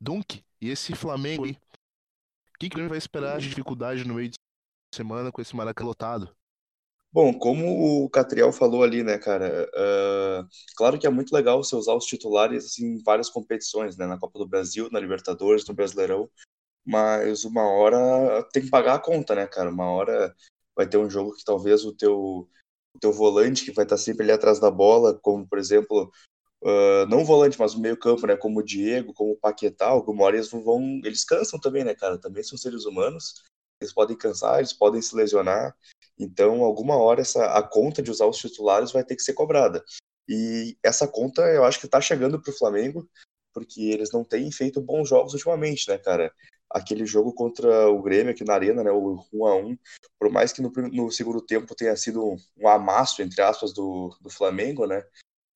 Dunk, 0.00 0.44
e 0.60 0.68
esse 0.68 0.94
Flamengo 0.94 1.44
aí? 1.44 1.52
O 1.52 2.58
que, 2.58 2.68
que 2.68 2.78
ele 2.78 2.88
vai 2.88 2.98
esperar 2.98 3.38
de 3.38 3.48
dificuldade 3.48 4.06
no 4.06 4.14
meio 4.14 4.28
de 4.28 4.36
semana 4.94 5.32
com 5.32 5.40
esse 5.40 5.54
Maracanã 5.56 5.88
lotado? 5.88 6.36
Bom, 7.10 7.32
como 7.38 8.04
o 8.04 8.10
Catriel 8.10 8.52
falou 8.52 8.82
ali, 8.82 9.02
né, 9.02 9.16
cara, 9.16 9.66
uh, 9.74 10.46
claro 10.76 10.98
que 10.98 11.06
é 11.06 11.10
muito 11.10 11.32
legal 11.32 11.62
você 11.62 11.74
usar 11.74 11.94
os 11.94 12.04
titulares 12.04 12.66
assim, 12.66 12.84
em 12.84 13.02
várias 13.02 13.30
competições, 13.30 13.96
né, 13.96 14.06
na 14.06 14.18
Copa 14.18 14.38
do 14.38 14.46
Brasil, 14.46 14.90
na 14.92 15.00
Libertadores, 15.00 15.66
no 15.66 15.74
Brasileirão, 15.74 16.28
mas 16.84 17.44
uma 17.44 17.62
hora 17.62 18.42
tem 18.52 18.62
que 18.62 18.68
pagar 18.68 18.96
a 18.96 18.98
conta, 18.98 19.34
né, 19.34 19.46
cara, 19.46 19.70
uma 19.70 19.90
hora 19.90 20.34
vai 20.76 20.86
ter 20.86 20.98
um 20.98 21.08
jogo 21.08 21.34
que 21.34 21.44
talvez 21.44 21.84
o 21.86 21.94
teu, 21.94 22.46
o 22.94 22.98
teu 23.00 23.12
volante, 23.12 23.64
que 23.64 23.72
vai 23.72 23.86
estar 23.86 23.96
sempre 23.96 24.24
ali 24.24 24.32
atrás 24.32 24.60
da 24.60 24.70
bola, 24.70 25.18
como, 25.18 25.48
por 25.48 25.58
exemplo, 25.58 26.12
Uh, 26.68 27.06
não 27.08 27.24
volante, 27.24 27.58
mas 27.58 27.74
o 27.74 27.80
meio 27.80 27.96
campo, 27.96 28.26
né, 28.26 28.36
como 28.36 28.60
o 28.60 28.62
Diego, 28.62 29.14
como 29.14 29.32
o 29.32 29.36
Paquetá, 29.36 29.86
alguma 29.86 30.24
hora 30.24 30.36
eles 30.36 30.50
vão, 30.50 31.00
eles 31.02 31.24
cansam 31.24 31.58
também, 31.58 31.82
né, 31.82 31.94
cara, 31.94 32.18
também 32.18 32.42
são 32.42 32.58
seres 32.58 32.84
humanos, 32.84 33.42
eles 33.80 33.94
podem 33.94 34.14
cansar, 34.14 34.58
eles 34.58 34.74
podem 34.74 35.00
se 35.00 35.16
lesionar, 35.16 35.74
Então, 36.18 36.62
alguma 36.62 36.96
hora 36.96 37.22
essa 37.22 37.56
a 37.56 37.62
conta 37.62 38.02
de 38.02 38.10
usar 38.10 38.26
os 38.26 38.36
titulares 38.36 38.92
vai 38.92 39.02
ter 39.02 39.16
que 39.16 39.22
ser 39.22 39.32
cobrada. 39.32 39.82
E 40.28 40.76
essa 40.82 41.08
conta 41.08 41.42
eu 41.42 41.64
acho 41.64 41.80
que 41.80 41.86
está 41.86 42.00
chegando 42.02 42.40
para 42.42 42.50
o 42.50 42.58
Flamengo, 42.58 43.08
porque 43.54 43.80
eles 43.82 44.12
não 44.12 44.22
têm 44.24 44.50
feito 44.52 44.80
bons 44.80 45.08
jogos 45.08 45.32
ultimamente, 45.32 45.88
né, 45.88 45.96
cara? 45.96 46.30
Aquele 46.70 47.06
jogo 47.06 47.32
contra 47.32 47.88
o 47.88 48.02
Grêmio 48.02 48.32
aqui 48.32 48.44
na 48.44 48.54
Arena, 48.54 48.84
né, 48.84 48.90
o 48.90 49.24
1 49.32 49.46
a 49.46 49.56
1 49.56 49.78
por 50.18 50.30
mais 50.30 50.52
que 50.52 50.60
no, 50.60 50.70
no 50.70 51.10
segundo 51.10 51.40
tempo 51.40 51.74
tenha 51.74 51.96
sido 51.96 52.36
um 52.58 52.68
amasso, 52.68 53.22
entre 53.22 53.40
aspas, 53.40 53.72
do, 53.72 54.14
do 54.20 54.28
Flamengo, 54.28 54.86
né? 54.86 55.02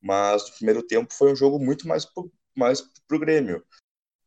Mas 0.03 0.47
no 0.49 0.57
primeiro 0.57 0.83
tempo 0.83 1.15
foi 1.15 1.33
um 1.33 1.37
jogo 1.37 1.59
muito 1.59 1.87
mais 1.87 2.05
pro, 2.05 2.31
mais 2.57 2.83
pro 3.07 3.19
Grêmio. 3.21 3.65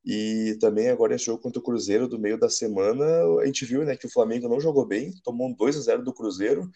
E 0.05 0.57
também 0.61 0.89
agora 0.89 1.15
esse 1.15 1.25
jogo 1.25 1.41
contra 1.41 1.59
o 1.59 1.63
Cruzeiro 1.63 2.07
do 2.07 2.19
meio 2.19 2.39
da 2.39 2.49
semana, 2.49 3.05
a 3.41 3.45
gente 3.45 3.65
viu 3.65 3.83
né, 3.83 3.97
que 3.97 4.05
o 4.05 4.11
Flamengo 4.11 4.47
não 4.47 4.61
jogou 4.61 4.85
bem, 4.85 5.11
tomou 5.23 5.47
um 5.47 5.53
2 5.53 5.77
a 5.77 5.81
0 5.81 6.03
do 6.03 6.13
Cruzeiro. 6.13 6.69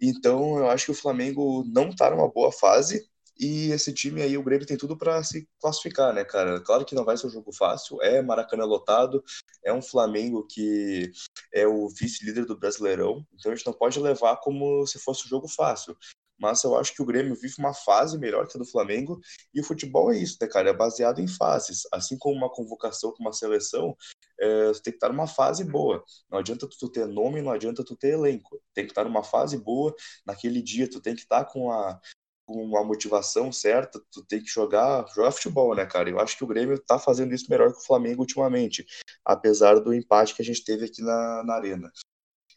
Então 0.00 0.58
eu 0.58 0.68
acho 0.70 0.86
que 0.86 0.90
o 0.90 0.94
Flamengo 0.94 1.64
não 1.66 1.90
está 1.90 2.10
numa 2.10 2.28
boa 2.28 2.50
fase. 2.50 3.06
E 3.38 3.70
esse 3.70 3.92
time 3.92 4.22
aí, 4.22 4.38
o 4.38 4.42
Grêmio 4.42 4.66
tem 4.66 4.78
tudo 4.78 4.96
para 4.96 5.22
se 5.22 5.46
classificar, 5.60 6.14
né, 6.14 6.24
cara? 6.24 6.58
Claro 6.62 6.86
que 6.86 6.94
não 6.94 7.04
vai 7.04 7.18
ser 7.18 7.26
um 7.26 7.30
jogo 7.30 7.52
fácil, 7.52 8.00
é 8.00 8.22
Maracanã 8.22 8.64
lotado, 8.64 9.22
é 9.62 9.70
um 9.70 9.82
Flamengo 9.82 10.46
que 10.50 11.12
é 11.52 11.66
o 11.66 11.86
vice-líder 11.90 12.46
do 12.46 12.58
Brasileirão, 12.58 13.26
então 13.34 13.52
a 13.52 13.54
gente 13.54 13.66
não 13.66 13.74
pode 13.74 14.00
levar 14.00 14.38
como 14.38 14.86
se 14.86 14.98
fosse 14.98 15.26
um 15.26 15.28
jogo 15.28 15.48
fácil 15.48 15.94
mas 16.38 16.62
eu 16.64 16.76
acho 16.76 16.94
que 16.94 17.02
o 17.02 17.06
Grêmio 17.06 17.34
vive 17.34 17.54
uma 17.58 17.72
fase 17.72 18.18
melhor 18.18 18.46
que 18.46 18.56
a 18.56 18.60
do 18.60 18.66
Flamengo, 18.66 19.20
e 19.54 19.60
o 19.60 19.64
futebol 19.64 20.12
é 20.12 20.18
isso, 20.18 20.36
né, 20.40 20.46
cara? 20.46 20.70
É 20.70 20.72
baseado 20.72 21.20
em 21.20 21.28
fases. 21.28 21.82
Assim 21.92 22.16
como 22.18 22.36
uma 22.36 22.50
convocação 22.50 23.12
com 23.12 23.22
uma 23.22 23.32
seleção, 23.32 23.96
é, 24.38 24.72
tem 24.72 24.82
que 24.82 24.90
estar 24.90 25.08
numa 25.08 25.26
fase 25.26 25.64
boa. 25.64 26.04
Não 26.30 26.38
adianta 26.38 26.68
tu 26.68 26.88
ter 26.88 27.06
nome, 27.06 27.40
não 27.40 27.52
adianta 27.52 27.84
tu 27.84 27.96
ter 27.96 28.14
elenco. 28.14 28.60
Tem 28.74 28.84
que 28.84 28.92
estar 28.92 29.04
numa 29.04 29.22
fase 29.22 29.56
boa, 29.58 29.94
naquele 30.26 30.62
dia 30.62 30.88
tu 30.88 31.00
tem 31.00 31.14
que 31.14 31.22
estar 31.22 31.44
com 31.44 31.70
a 31.70 32.00
com 32.46 32.76
a 32.78 32.84
motivação 32.84 33.50
certa, 33.50 34.00
tu 34.10 34.24
tem 34.24 34.40
que 34.40 34.48
jogar, 34.48 35.04
jogar 35.12 35.32
futebol, 35.32 35.74
né, 35.74 35.84
cara? 35.84 36.08
Eu 36.08 36.20
acho 36.20 36.38
que 36.38 36.44
o 36.44 36.46
Grêmio 36.46 36.78
tá 36.78 36.96
fazendo 36.96 37.34
isso 37.34 37.50
melhor 37.50 37.72
que 37.72 37.78
o 37.78 37.84
Flamengo 37.84 38.20
ultimamente, 38.20 38.86
apesar 39.24 39.80
do 39.80 39.92
empate 39.92 40.32
que 40.32 40.42
a 40.42 40.44
gente 40.44 40.64
teve 40.64 40.84
aqui 40.84 41.02
na, 41.02 41.42
na 41.42 41.54
Arena. 41.54 41.90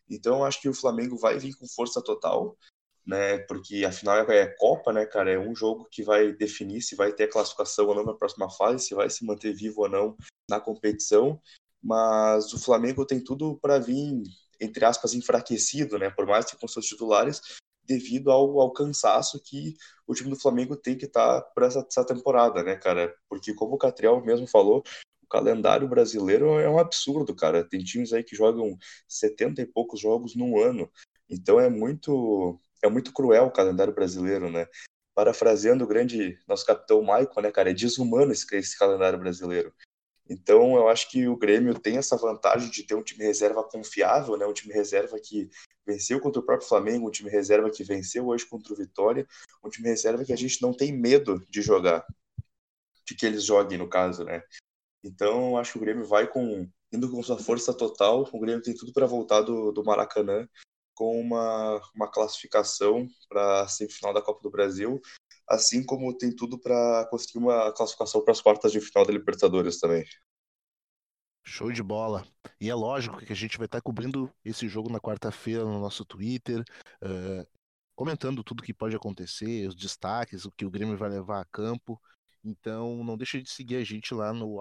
Então, 0.08 0.38
eu 0.38 0.46
acho 0.46 0.62
que 0.62 0.70
o 0.70 0.76
Flamengo 0.76 1.18
vai 1.18 1.40
vir 1.40 1.56
com 1.56 1.68
força 1.68 2.04
total, 2.04 2.56
né? 3.10 3.40
Porque 3.40 3.84
afinal 3.84 4.18
é, 4.30 4.38
é 4.38 4.46
Copa, 4.46 4.94
né, 4.94 5.06
cara? 5.06 5.32
É 5.32 5.40
um 5.40 5.56
jogo 5.56 5.88
que 5.92 6.04
vai 6.04 6.32
definir 6.32 6.82
se 6.82 6.96
vai 6.96 7.12
ter 7.12 7.28
classificação 7.28 7.88
ou 7.88 7.96
não 7.96 8.06
na 8.06 8.14
próxima 8.14 8.50
fase, 8.52 8.86
se 8.86 8.94
vai 8.94 9.10
se 9.10 9.26
manter 9.26 9.52
vivo 9.52 9.82
ou 9.82 9.90
não 9.90 10.16
na 10.48 10.60
competição. 10.60 11.42
Mas 11.82 12.54
o 12.54 12.60
Flamengo 12.60 13.06
tem 13.06 13.20
tudo 13.20 13.58
para 13.60 13.80
vir, 13.80 14.22
entre 14.62 14.86
aspas, 14.86 15.16
enfraquecido, 15.16 15.98
né? 15.98 16.12
Por 16.12 16.28
mais 16.28 16.46
que 16.46 16.56
com 16.58 16.68
seus 16.68 16.86
titulares, 16.86 17.42
devido 17.84 18.30
ao, 18.30 18.60
ao 18.60 18.72
cansaço 18.72 19.42
que 19.42 19.74
o 20.06 20.14
time 20.14 20.30
do 20.30 20.40
Flamengo 20.40 20.76
tem 20.76 20.96
que 20.96 21.06
estar 21.06 21.42
tá 21.42 21.50
para 21.56 21.66
essa, 21.66 21.84
essa 21.90 22.06
temporada, 22.06 22.62
né, 22.62 22.76
cara? 22.76 23.16
Porque 23.28 23.56
como 23.56 23.74
o 23.74 23.78
Catriel 23.80 24.22
mesmo 24.24 24.46
falou, 24.46 24.84
o 25.24 25.28
calendário 25.28 25.88
brasileiro 25.88 26.60
é 26.60 26.70
um 26.70 26.78
absurdo, 26.78 27.36
cara. 27.36 27.68
Tem 27.68 27.84
times 27.84 28.14
aí 28.14 28.24
que 28.24 28.36
jogam 28.36 28.78
70 29.08 29.64
e 29.64 29.66
poucos 29.66 30.00
jogos 30.00 30.36
no 30.36 30.62
ano. 30.62 30.92
Então 31.28 31.60
é 31.60 31.70
muito 31.70 32.60
é 32.84 32.90
muito 32.90 33.14
cruel 33.14 33.46
o 33.46 33.52
calendário 33.52 33.94
brasileiro, 33.94 34.50
né? 34.50 34.68
Parafraseando 35.14 35.84
o 35.84 35.88
grande 35.88 36.40
nosso 36.48 36.66
capitão 36.66 37.02
Michael, 37.02 37.42
né, 37.42 37.52
cara, 37.52 37.72
é 37.72 37.74
desumano 37.74 38.32
esse, 38.32 38.46
esse 38.56 38.78
calendário 38.78 39.20
brasileiro. 39.20 39.74
Então, 40.30 40.76
eu 40.76 40.88
acho 40.88 41.10
que 41.10 41.28
o 41.28 41.36
Grêmio 41.36 41.78
tem 41.80 41.98
essa 41.98 42.16
vantagem 42.16 42.70
de 42.70 42.84
ter 42.84 42.94
um 42.94 43.02
time 43.02 43.24
reserva 43.24 43.64
confiável, 43.64 44.38
né? 44.38 44.46
Um 44.46 44.54
time 44.54 44.72
reserva 44.72 45.20
que 45.20 45.50
venceu 45.86 46.20
contra 46.20 46.40
o 46.40 46.46
próprio 46.46 46.68
Flamengo, 46.70 47.08
um 47.08 47.12
time 47.12 47.32
reserva 47.32 47.72
que 47.72 47.84
venceu 47.84 48.28
hoje 48.28 48.46
contra 48.46 48.72
o 48.72 48.76
Vitória, 48.76 49.28
um 49.64 49.70
time 49.70 49.90
reserva 49.90 50.24
que 50.24 50.32
a 50.32 50.38
gente 50.38 50.62
não 50.62 50.72
tem 50.72 50.92
medo 50.92 51.44
de 51.50 51.64
jogar, 51.64 52.06
de 53.08 53.16
que 53.16 53.26
eles 53.26 53.44
joguem, 53.44 53.80
no 53.80 53.90
caso, 53.90 54.24
né? 54.24 54.44
Então, 55.04 55.52
eu 55.52 55.58
acho 55.58 55.74
que 55.74 55.78
o 55.80 55.82
Grêmio 55.82 56.06
vai 56.06 56.28
com 56.28 56.70
indo 56.92 57.10
com 57.10 57.24
sua 57.24 57.38
força 57.38 57.74
total. 57.74 58.28
O 58.32 58.40
Grêmio 58.40 58.62
tem 58.62 58.76
tudo 58.76 58.94
para 58.94 59.08
voltar 59.08 59.42
do, 59.42 59.72
do 59.72 59.84
Maracanã 59.84 60.48
com 61.00 61.18
uma, 61.18 61.82
uma 61.96 62.12
classificação 62.12 63.08
para 63.30 63.62
a 63.62 63.68
semifinal 63.70 64.14
da 64.14 64.22
Copa 64.22 64.42
do 64.44 64.52
Brasil, 64.52 65.00
assim 65.48 65.82
como 65.82 66.14
tem 66.18 66.36
tudo 66.36 66.60
para 66.60 67.08
conseguir 67.10 67.38
uma 67.38 67.72
classificação 67.72 68.22
para 68.22 68.34
as 68.34 68.42
quartas 68.42 68.74
de 68.74 68.82
final 68.82 69.06
da 69.06 69.14
Libertadores 69.14 69.80
também. 69.80 70.04
Show 71.48 71.72
de 71.72 71.82
bola. 71.82 72.28
E 72.60 72.70
é 72.70 72.76
lógico 72.76 73.18
que 73.20 73.32
a 73.32 73.36
gente 73.36 73.58
vai 73.58 73.64
estar 73.64 73.80
cobrindo 73.80 74.30
esse 74.44 74.68
jogo 74.68 74.92
na 74.92 75.00
quarta-feira 75.00 75.64
no 75.64 75.80
nosso 75.80 76.04
Twitter, 76.04 76.66
uh, 77.02 77.48
comentando 77.96 78.44
tudo 78.44 78.62
que 78.62 78.74
pode 78.74 78.94
acontecer, 78.94 79.70
os 79.70 79.76
destaques, 79.76 80.44
o 80.44 80.52
que 80.52 80.66
o 80.66 80.70
Grêmio 80.70 80.98
vai 80.98 81.10
levar 81.10 81.40
a 81.40 81.46
campo. 81.46 81.98
Então 82.44 83.06
não 83.06 83.16
deixe 83.16 83.42
de 83.42 83.50
seguir 83.50 83.78
a 83.78 83.86
gente 83.86 84.14
lá 84.14 84.34
no 84.34 84.60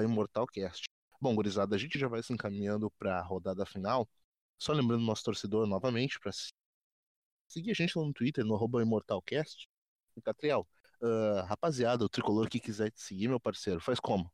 ImortalCast. 0.00 0.84
Bom, 1.20 1.34
gurizada, 1.34 1.74
a 1.74 1.78
gente 1.78 1.98
já 1.98 2.06
vai 2.06 2.22
se 2.22 2.32
encaminhando 2.32 2.92
para 2.92 3.18
a 3.18 3.22
rodada 3.22 3.66
final. 3.66 4.08
Só 4.60 4.74
lembrando 4.74 5.02
nosso 5.02 5.24
torcedor 5.24 5.66
novamente 5.66 6.20
para 6.20 6.30
seguir 7.48 7.70
a 7.70 7.74
gente 7.74 7.98
lá 7.98 8.04
no 8.04 8.12
Twitter, 8.12 8.44
no 8.44 8.80
ImortalCast. 8.82 9.66
Catriel, 10.22 10.66
uh, 11.00 11.46
rapaziada, 11.46 12.04
o 12.04 12.08
tricolor 12.10 12.46
que 12.46 12.60
quiser 12.60 12.90
te 12.90 13.00
seguir, 13.00 13.26
meu 13.26 13.40
parceiro, 13.40 13.80
faz 13.80 13.98
como? 13.98 14.30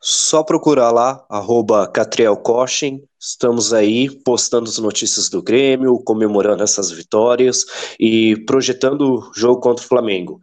Só 0.00 0.44
procurar 0.44 0.92
lá, 0.92 1.26
arroba 1.28 1.88
Catriel 1.88 2.36
Cochin. 2.36 3.02
Estamos 3.18 3.72
aí 3.72 4.08
postando 4.22 4.70
as 4.70 4.78
notícias 4.78 5.28
do 5.28 5.42
Grêmio, 5.42 5.98
comemorando 5.98 6.62
essas 6.62 6.92
vitórias 6.92 7.64
e 7.98 8.36
projetando 8.46 9.18
o 9.18 9.34
jogo 9.34 9.60
contra 9.60 9.84
o 9.84 9.88
Flamengo. 9.88 10.40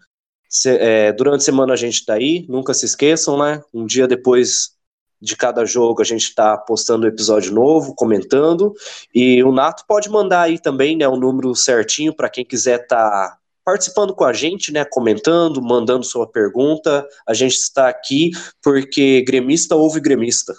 Se, 0.50 0.78
é, 0.78 1.14
durante 1.14 1.42
a 1.42 1.46
semana 1.46 1.74
a 1.74 1.78
gente 1.78 1.96
está 1.96 2.16
aí, 2.16 2.46
nunca 2.50 2.74
se 2.74 2.86
esqueçam, 2.86 3.38
né? 3.40 3.64
Um 3.74 3.86
dia 3.86 4.06
depois 4.06 4.77
de 5.22 5.36
cada 5.36 5.66
jogo 5.66 6.02
a 6.02 6.06
gente 6.06 6.24
está 6.24 6.58
postando 6.58 7.06
um 7.06 7.10
episódio 7.10 7.54
novo, 7.54 7.96
comentando. 7.96 8.74
E 9.14 9.44
o 9.44 9.52
Nato 9.52 9.84
pode 9.88 10.10
mandar 10.10 10.42
aí 10.42 10.60
também, 10.60 10.96
né, 10.96 11.08
o 11.08 11.18
número 11.18 11.54
certinho 11.56 12.14
para 12.14 12.30
quem 12.30 12.46
quiser 12.46 12.82
estar 12.82 13.10
tá 13.10 13.38
participando 13.66 14.16
com 14.16 14.24
a 14.24 14.32
gente, 14.32 14.72
né, 14.72 14.86
comentando, 14.86 15.62
mandando 15.62 16.06
sua 16.06 16.26
pergunta. 16.26 17.08
A 17.28 17.34
gente 17.34 17.56
está 17.56 17.90
aqui 17.90 18.32
porque 18.64 19.22
gremista 19.24 19.76
ouve 19.76 20.00
gremista. 20.00 20.54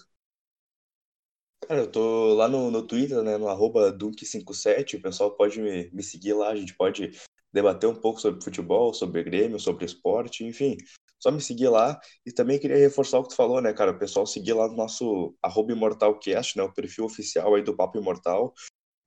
Cara, 1.66 1.81
eu 1.83 1.87
tô 1.87 2.35
lá 2.35 2.49
no, 2.49 2.71
no 2.71 2.83
Twitter, 2.83 3.23
né, 3.23 3.37
no 3.37 3.49
arroba 3.49 3.92
Dunk57, 3.92 4.94
o 4.94 5.03
pessoal 5.03 5.31
pode 5.33 5.61
me, 5.61 5.90
me 5.92 6.03
seguir 6.03 6.33
lá, 6.33 6.49
a 6.49 6.57
gente 6.57 6.75
pode 6.75 7.12
debater 7.53 7.88
um 7.88 7.94
pouco 7.94 8.21
sobre 8.21 8.42
futebol, 8.42 8.94
sobre 8.94 9.23
Grêmio, 9.23 9.59
sobre 9.59 9.85
esporte, 9.85 10.44
enfim. 10.44 10.77
Só 11.20 11.31
me 11.31 11.40
seguir 11.40 11.68
lá. 11.68 12.00
E 12.24 12.33
também 12.33 12.59
queria 12.59 12.76
reforçar 12.76 13.18
o 13.18 13.22
que 13.22 13.31
tu 13.31 13.37
falou, 13.37 13.61
né, 13.61 13.72
cara? 13.72 13.90
O 13.90 13.98
pessoal 13.98 14.26
seguir 14.26 14.52
lá 14.52 14.68
no 14.68 14.76
nosso 14.76 15.37
arroba 15.42 15.72
ImortalCast, 15.72 16.57
né? 16.57 16.62
O 16.62 16.72
perfil 16.72 17.04
oficial 17.04 17.54
aí 17.54 17.62
do 17.62 17.76
Papo 17.76 17.98
Imortal. 17.98 18.54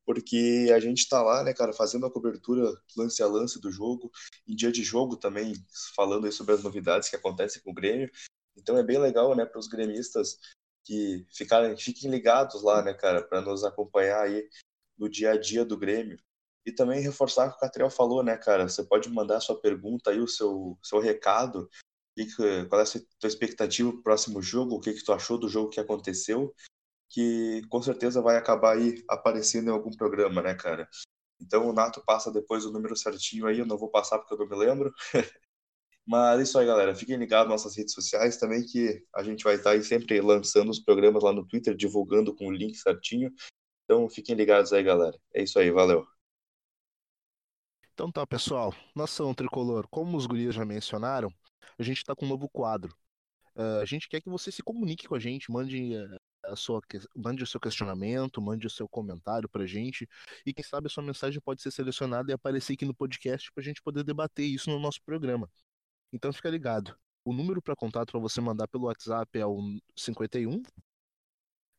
Porque 0.05 0.71
a 0.75 0.79
gente 0.79 1.07
tá 1.07 1.21
lá, 1.21 1.43
né, 1.43 1.53
cara, 1.53 1.71
fazendo 1.73 2.05
a 2.05 2.11
cobertura 2.11 2.69
lance 2.97 3.21
a 3.21 3.27
lance 3.27 3.61
do 3.61 3.71
jogo, 3.71 4.11
em 4.47 4.55
dia 4.55 4.71
de 4.71 4.83
jogo 4.83 5.15
também, 5.15 5.53
falando 5.95 6.25
aí 6.25 6.31
sobre 6.31 6.55
as 6.55 6.63
novidades 6.63 7.07
que 7.07 7.15
acontecem 7.15 7.61
com 7.61 7.71
o 7.71 7.73
Grêmio. 7.73 8.09
Então 8.57 8.77
é 8.77 8.83
bem 8.83 8.97
legal, 8.97 9.35
né, 9.35 9.45
para 9.45 9.59
os 9.59 9.67
gremistas 9.67 10.37
que 10.83 11.25
ficarem, 11.31 11.77
fiquem 11.77 12.09
ligados 12.09 12.63
lá, 12.63 12.81
né, 12.81 12.93
cara, 12.93 13.21
para 13.21 13.41
nos 13.41 13.63
acompanhar 13.63 14.23
aí 14.23 14.49
no 14.97 15.07
dia 15.07 15.31
a 15.31 15.37
dia 15.37 15.63
do 15.63 15.77
Grêmio. 15.77 16.19
E 16.65 16.71
também 16.71 16.99
reforçar 16.99 17.47
o 17.47 17.51
que 17.51 17.57
o 17.57 17.59
Catriel 17.59 17.89
falou, 17.89 18.23
né, 18.23 18.37
cara? 18.37 18.67
Você 18.67 18.83
pode 18.83 19.09
mandar 19.09 19.39
sua 19.39 19.59
pergunta 19.59 20.11
aí, 20.11 20.19
o 20.19 20.27
seu, 20.27 20.77
seu 20.83 20.99
recado 20.99 21.69
que, 22.15 22.65
qual 22.67 22.81
é 22.81 22.83
a 22.83 22.87
tua 23.19 23.27
expectativa 23.27 23.91
pro 23.91 24.03
próximo 24.03 24.41
jogo, 24.41 24.75
o 24.75 24.79
que, 24.79 24.93
que 24.93 25.03
tu 25.03 25.13
achou 25.13 25.37
do 25.37 25.49
jogo 25.49 25.69
que 25.69 25.79
aconteceu, 25.79 26.53
que 27.09 27.61
com 27.69 27.81
certeza 27.81 28.21
vai 28.21 28.37
acabar 28.37 28.77
aí 28.77 29.03
aparecendo 29.09 29.69
em 29.69 29.71
algum 29.71 29.91
programa, 29.91 30.41
né, 30.41 30.55
cara? 30.55 30.89
Então 31.39 31.67
o 31.67 31.73
Nato 31.73 32.03
passa 32.05 32.31
depois 32.31 32.65
o 32.65 32.71
número 32.71 32.95
certinho 32.95 33.47
aí, 33.47 33.59
eu 33.59 33.65
não 33.65 33.77
vou 33.77 33.89
passar 33.89 34.19
porque 34.19 34.33
eu 34.33 34.37
não 34.37 34.47
me 34.47 34.55
lembro. 34.55 34.93
Mas 36.05 36.39
é 36.39 36.43
isso 36.43 36.57
aí, 36.57 36.65
galera. 36.65 36.95
Fiquem 36.95 37.15
ligados 37.17 37.49
nas 37.49 37.63
nossas 37.63 37.77
redes 37.77 37.93
sociais 37.93 38.37
também, 38.37 38.65
que 38.65 39.03
a 39.15 39.23
gente 39.23 39.43
vai 39.43 39.55
estar 39.55 39.71
aí 39.71 39.83
sempre 39.83 40.19
lançando 40.19 40.69
os 40.69 40.79
programas 40.79 41.23
lá 41.23 41.31
no 41.31 41.45
Twitter, 41.45 41.75
divulgando 41.75 42.35
com 42.35 42.47
o 42.47 42.51
link 42.51 42.75
certinho. 42.75 43.31
Então 43.85 44.09
fiquem 44.09 44.35
ligados 44.35 44.73
aí, 44.73 44.83
galera. 44.83 45.17
É 45.33 45.43
isso 45.43 45.59
aí, 45.59 45.71
valeu. 45.71 46.05
Então 47.93 48.11
tá, 48.11 48.25
pessoal. 48.25 48.73
Nação 48.95 49.33
Tricolor, 49.33 49.87
como 49.89 50.17
os 50.17 50.25
gurias 50.25 50.55
já 50.55 50.65
mencionaram, 50.65 51.31
a 51.77 51.83
gente 51.83 51.97
está 51.97 52.15
com 52.15 52.25
um 52.25 52.29
novo 52.29 52.49
quadro. 52.49 52.95
Uh, 53.55 53.81
a 53.81 53.85
gente 53.85 54.07
quer 54.07 54.21
que 54.21 54.29
você 54.29 54.51
se 54.51 54.63
comunique 54.63 55.07
com 55.07 55.15
a 55.15 55.19
gente, 55.19 55.51
mande 55.51 55.95
uh, 55.95 56.17
a 56.45 56.55
sua, 56.55 56.81
mande 57.15 57.43
o 57.43 57.47
seu 57.47 57.59
questionamento, 57.59 58.41
mande 58.41 58.65
o 58.65 58.69
seu 58.69 58.87
comentário 58.87 59.49
pra 59.49 59.65
gente. 59.65 60.07
E 60.45 60.53
quem 60.53 60.63
sabe 60.63 60.87
a 60.87 60.89
sua 60.89 61.03
mensagem 61.03 61.41
pode 61.41 61.61
ser 61.61 61.71
selecionada 61.71 62.31
e 62.31 62.33
aparecer 62.33 62.73
aqui 62.73 62.85
no 62.85 62.93
podcast 62.93 63.51
para 63.51 63.61
a 63.61 63.65
gente 63.65 63.81
poder 63.81 64.03
debater 64.03 64.45
isso 64.45 64.69
no 64.69 64.79
nosso 64.79 65.01
programa. 65.03 65.49
Então 66.13 66.31
fica 66.33 66.49
ligado. 66.49 66.97
O 67.23 67.33
número 67.33 67.61
para 67.61 67.75
contato 67.75 68.11
para 68.11 68.19
você 68.19 68.41
mandar 68.41 68.67
pelo 68.67 68.85
WhatsApp 68.85 69.37
é 69.37 69.45
o 69.45 69.79
51 69.95 70.63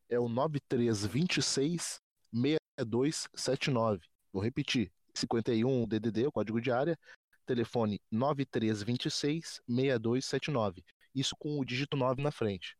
é 0.09 0.21
o 0.21 0.29
9326 0.29 2.01
6279. 2.33 4.01
Vou 4.33 4.43
repetir: 4.43 4.93
51 5.15 5.87
DDD, 5.87 6.27
o 6.27 6.33
código 6.33 6.61
de 6.61 6.71
área, 6.71 6.99
telefone 7.43 8.01
9326 8.11 9.61
6279. 9.67 10.85
Isso 11.15 11.37
com 11.37 11.59
o 11.59 11.65
dígito 11.65 11.97
9 11.97 12.23
na 12.23 12.31
frente. 12.31 12.77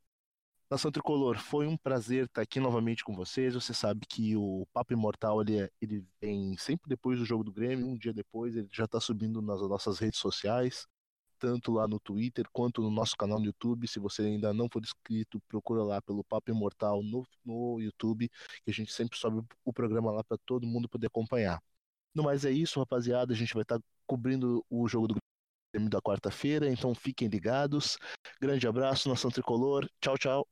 Nação 0.73 0.91
Tricolor, 0.91 1.39
foi 1.39 1.67
um 1.67 1.77
prazer 1.77 2.25
estar 2.25 2.41
aqui 2.41 2.59
novamente 2.59 3.05
com 3.05 3.15
vocês. 3.15 3.53
Você 3.53 3.75
sabe 3.75 4.07
que 4.07 4.35
o 4.39 4.67
Papo 4.73 4.95
Imortal 4.95 5.43
ele, 5.43 5.61
é, 5.61 5.71
ele 5.83 6.03
vem 6.19 6.57
sempre 6.57 6.89
depois 6.89 7.19
do 7.19 7.27
jogo 7.27 7.45
do 7.45 7.53
Grêmio, 7.53 7.87
um 7.87 7.95
dia 7.95 8.11
depois, 8.11 8.57
ele 8.57 8.69
já 8.73 8.87
está 8.87 8.99
subindo 8.99 9.43
nas 9.43 9.61
nossas 9.61 9.99
redes 9.99 10.19
sociais, 10.19 10.87
tanto 11.39 11.73
lá 11.73 11.87
no 11.87 12.01
Twitter 12.01 12.47
quanto 12.51 12.81
no 12.81 12.91
nosso 12.91 13.15
canal 13.19 13.39
no 13.39 13.45
YouTube. 13.45 13.87
Se 13.87 13.99
você 13.99 14.23
ainda 14.23 14.55
não 14.55 14.67
for 14.73 14.81
inscrito, 14.83 15.43
procura 15.47 15.83
lá 15.83 16.01
pelo 16.01 16.25
Papo 16.25 16.51
Imortal 16.51 17.03
no, 17.03 17.27
no 17.45 17.79
YouTube, 17.79 18.31
que 18.65 18.71
a 18.71 18.73
gente 18.73 18.95
sempre 18.95 19.19
sobe 19.19 19.47
o 19.63 19.73
programa 19.75 20.11
lá 20.11 20.25
para 20.25 20.39
todo 20.47 20.67
mundo 20.67 20.89
poder 20.89 21.09
acompanhar. 21.09 21.63
No 22.15 22.23
mais 22.23 22.47
é 22.47 22.51
isso, 22.51 22.81
rapaziada. 22.81 23.35
A 23.35 23.37
gente 23.37 23.53
vai 23.53 23.63
estar 23.63 23.79
cobrindo 24.13 24.63
o 24.69 24.87
jogo 24.87 25.09
do 25.09 25.17
Grêmio 25.75 25.89
da 25.91 26.03
quarta-feira, 26.03 26.71
então 26.71 26.95
fiquem 26.95 27.29
ligados. 27.29 27.97
Grande 28.43 28.69
abraço, 28.69 29.09
nação 29.09 29.31
tricolor. 29.31 29.89
Tchau, 30.03 30.19
tchau. 30.19 30.47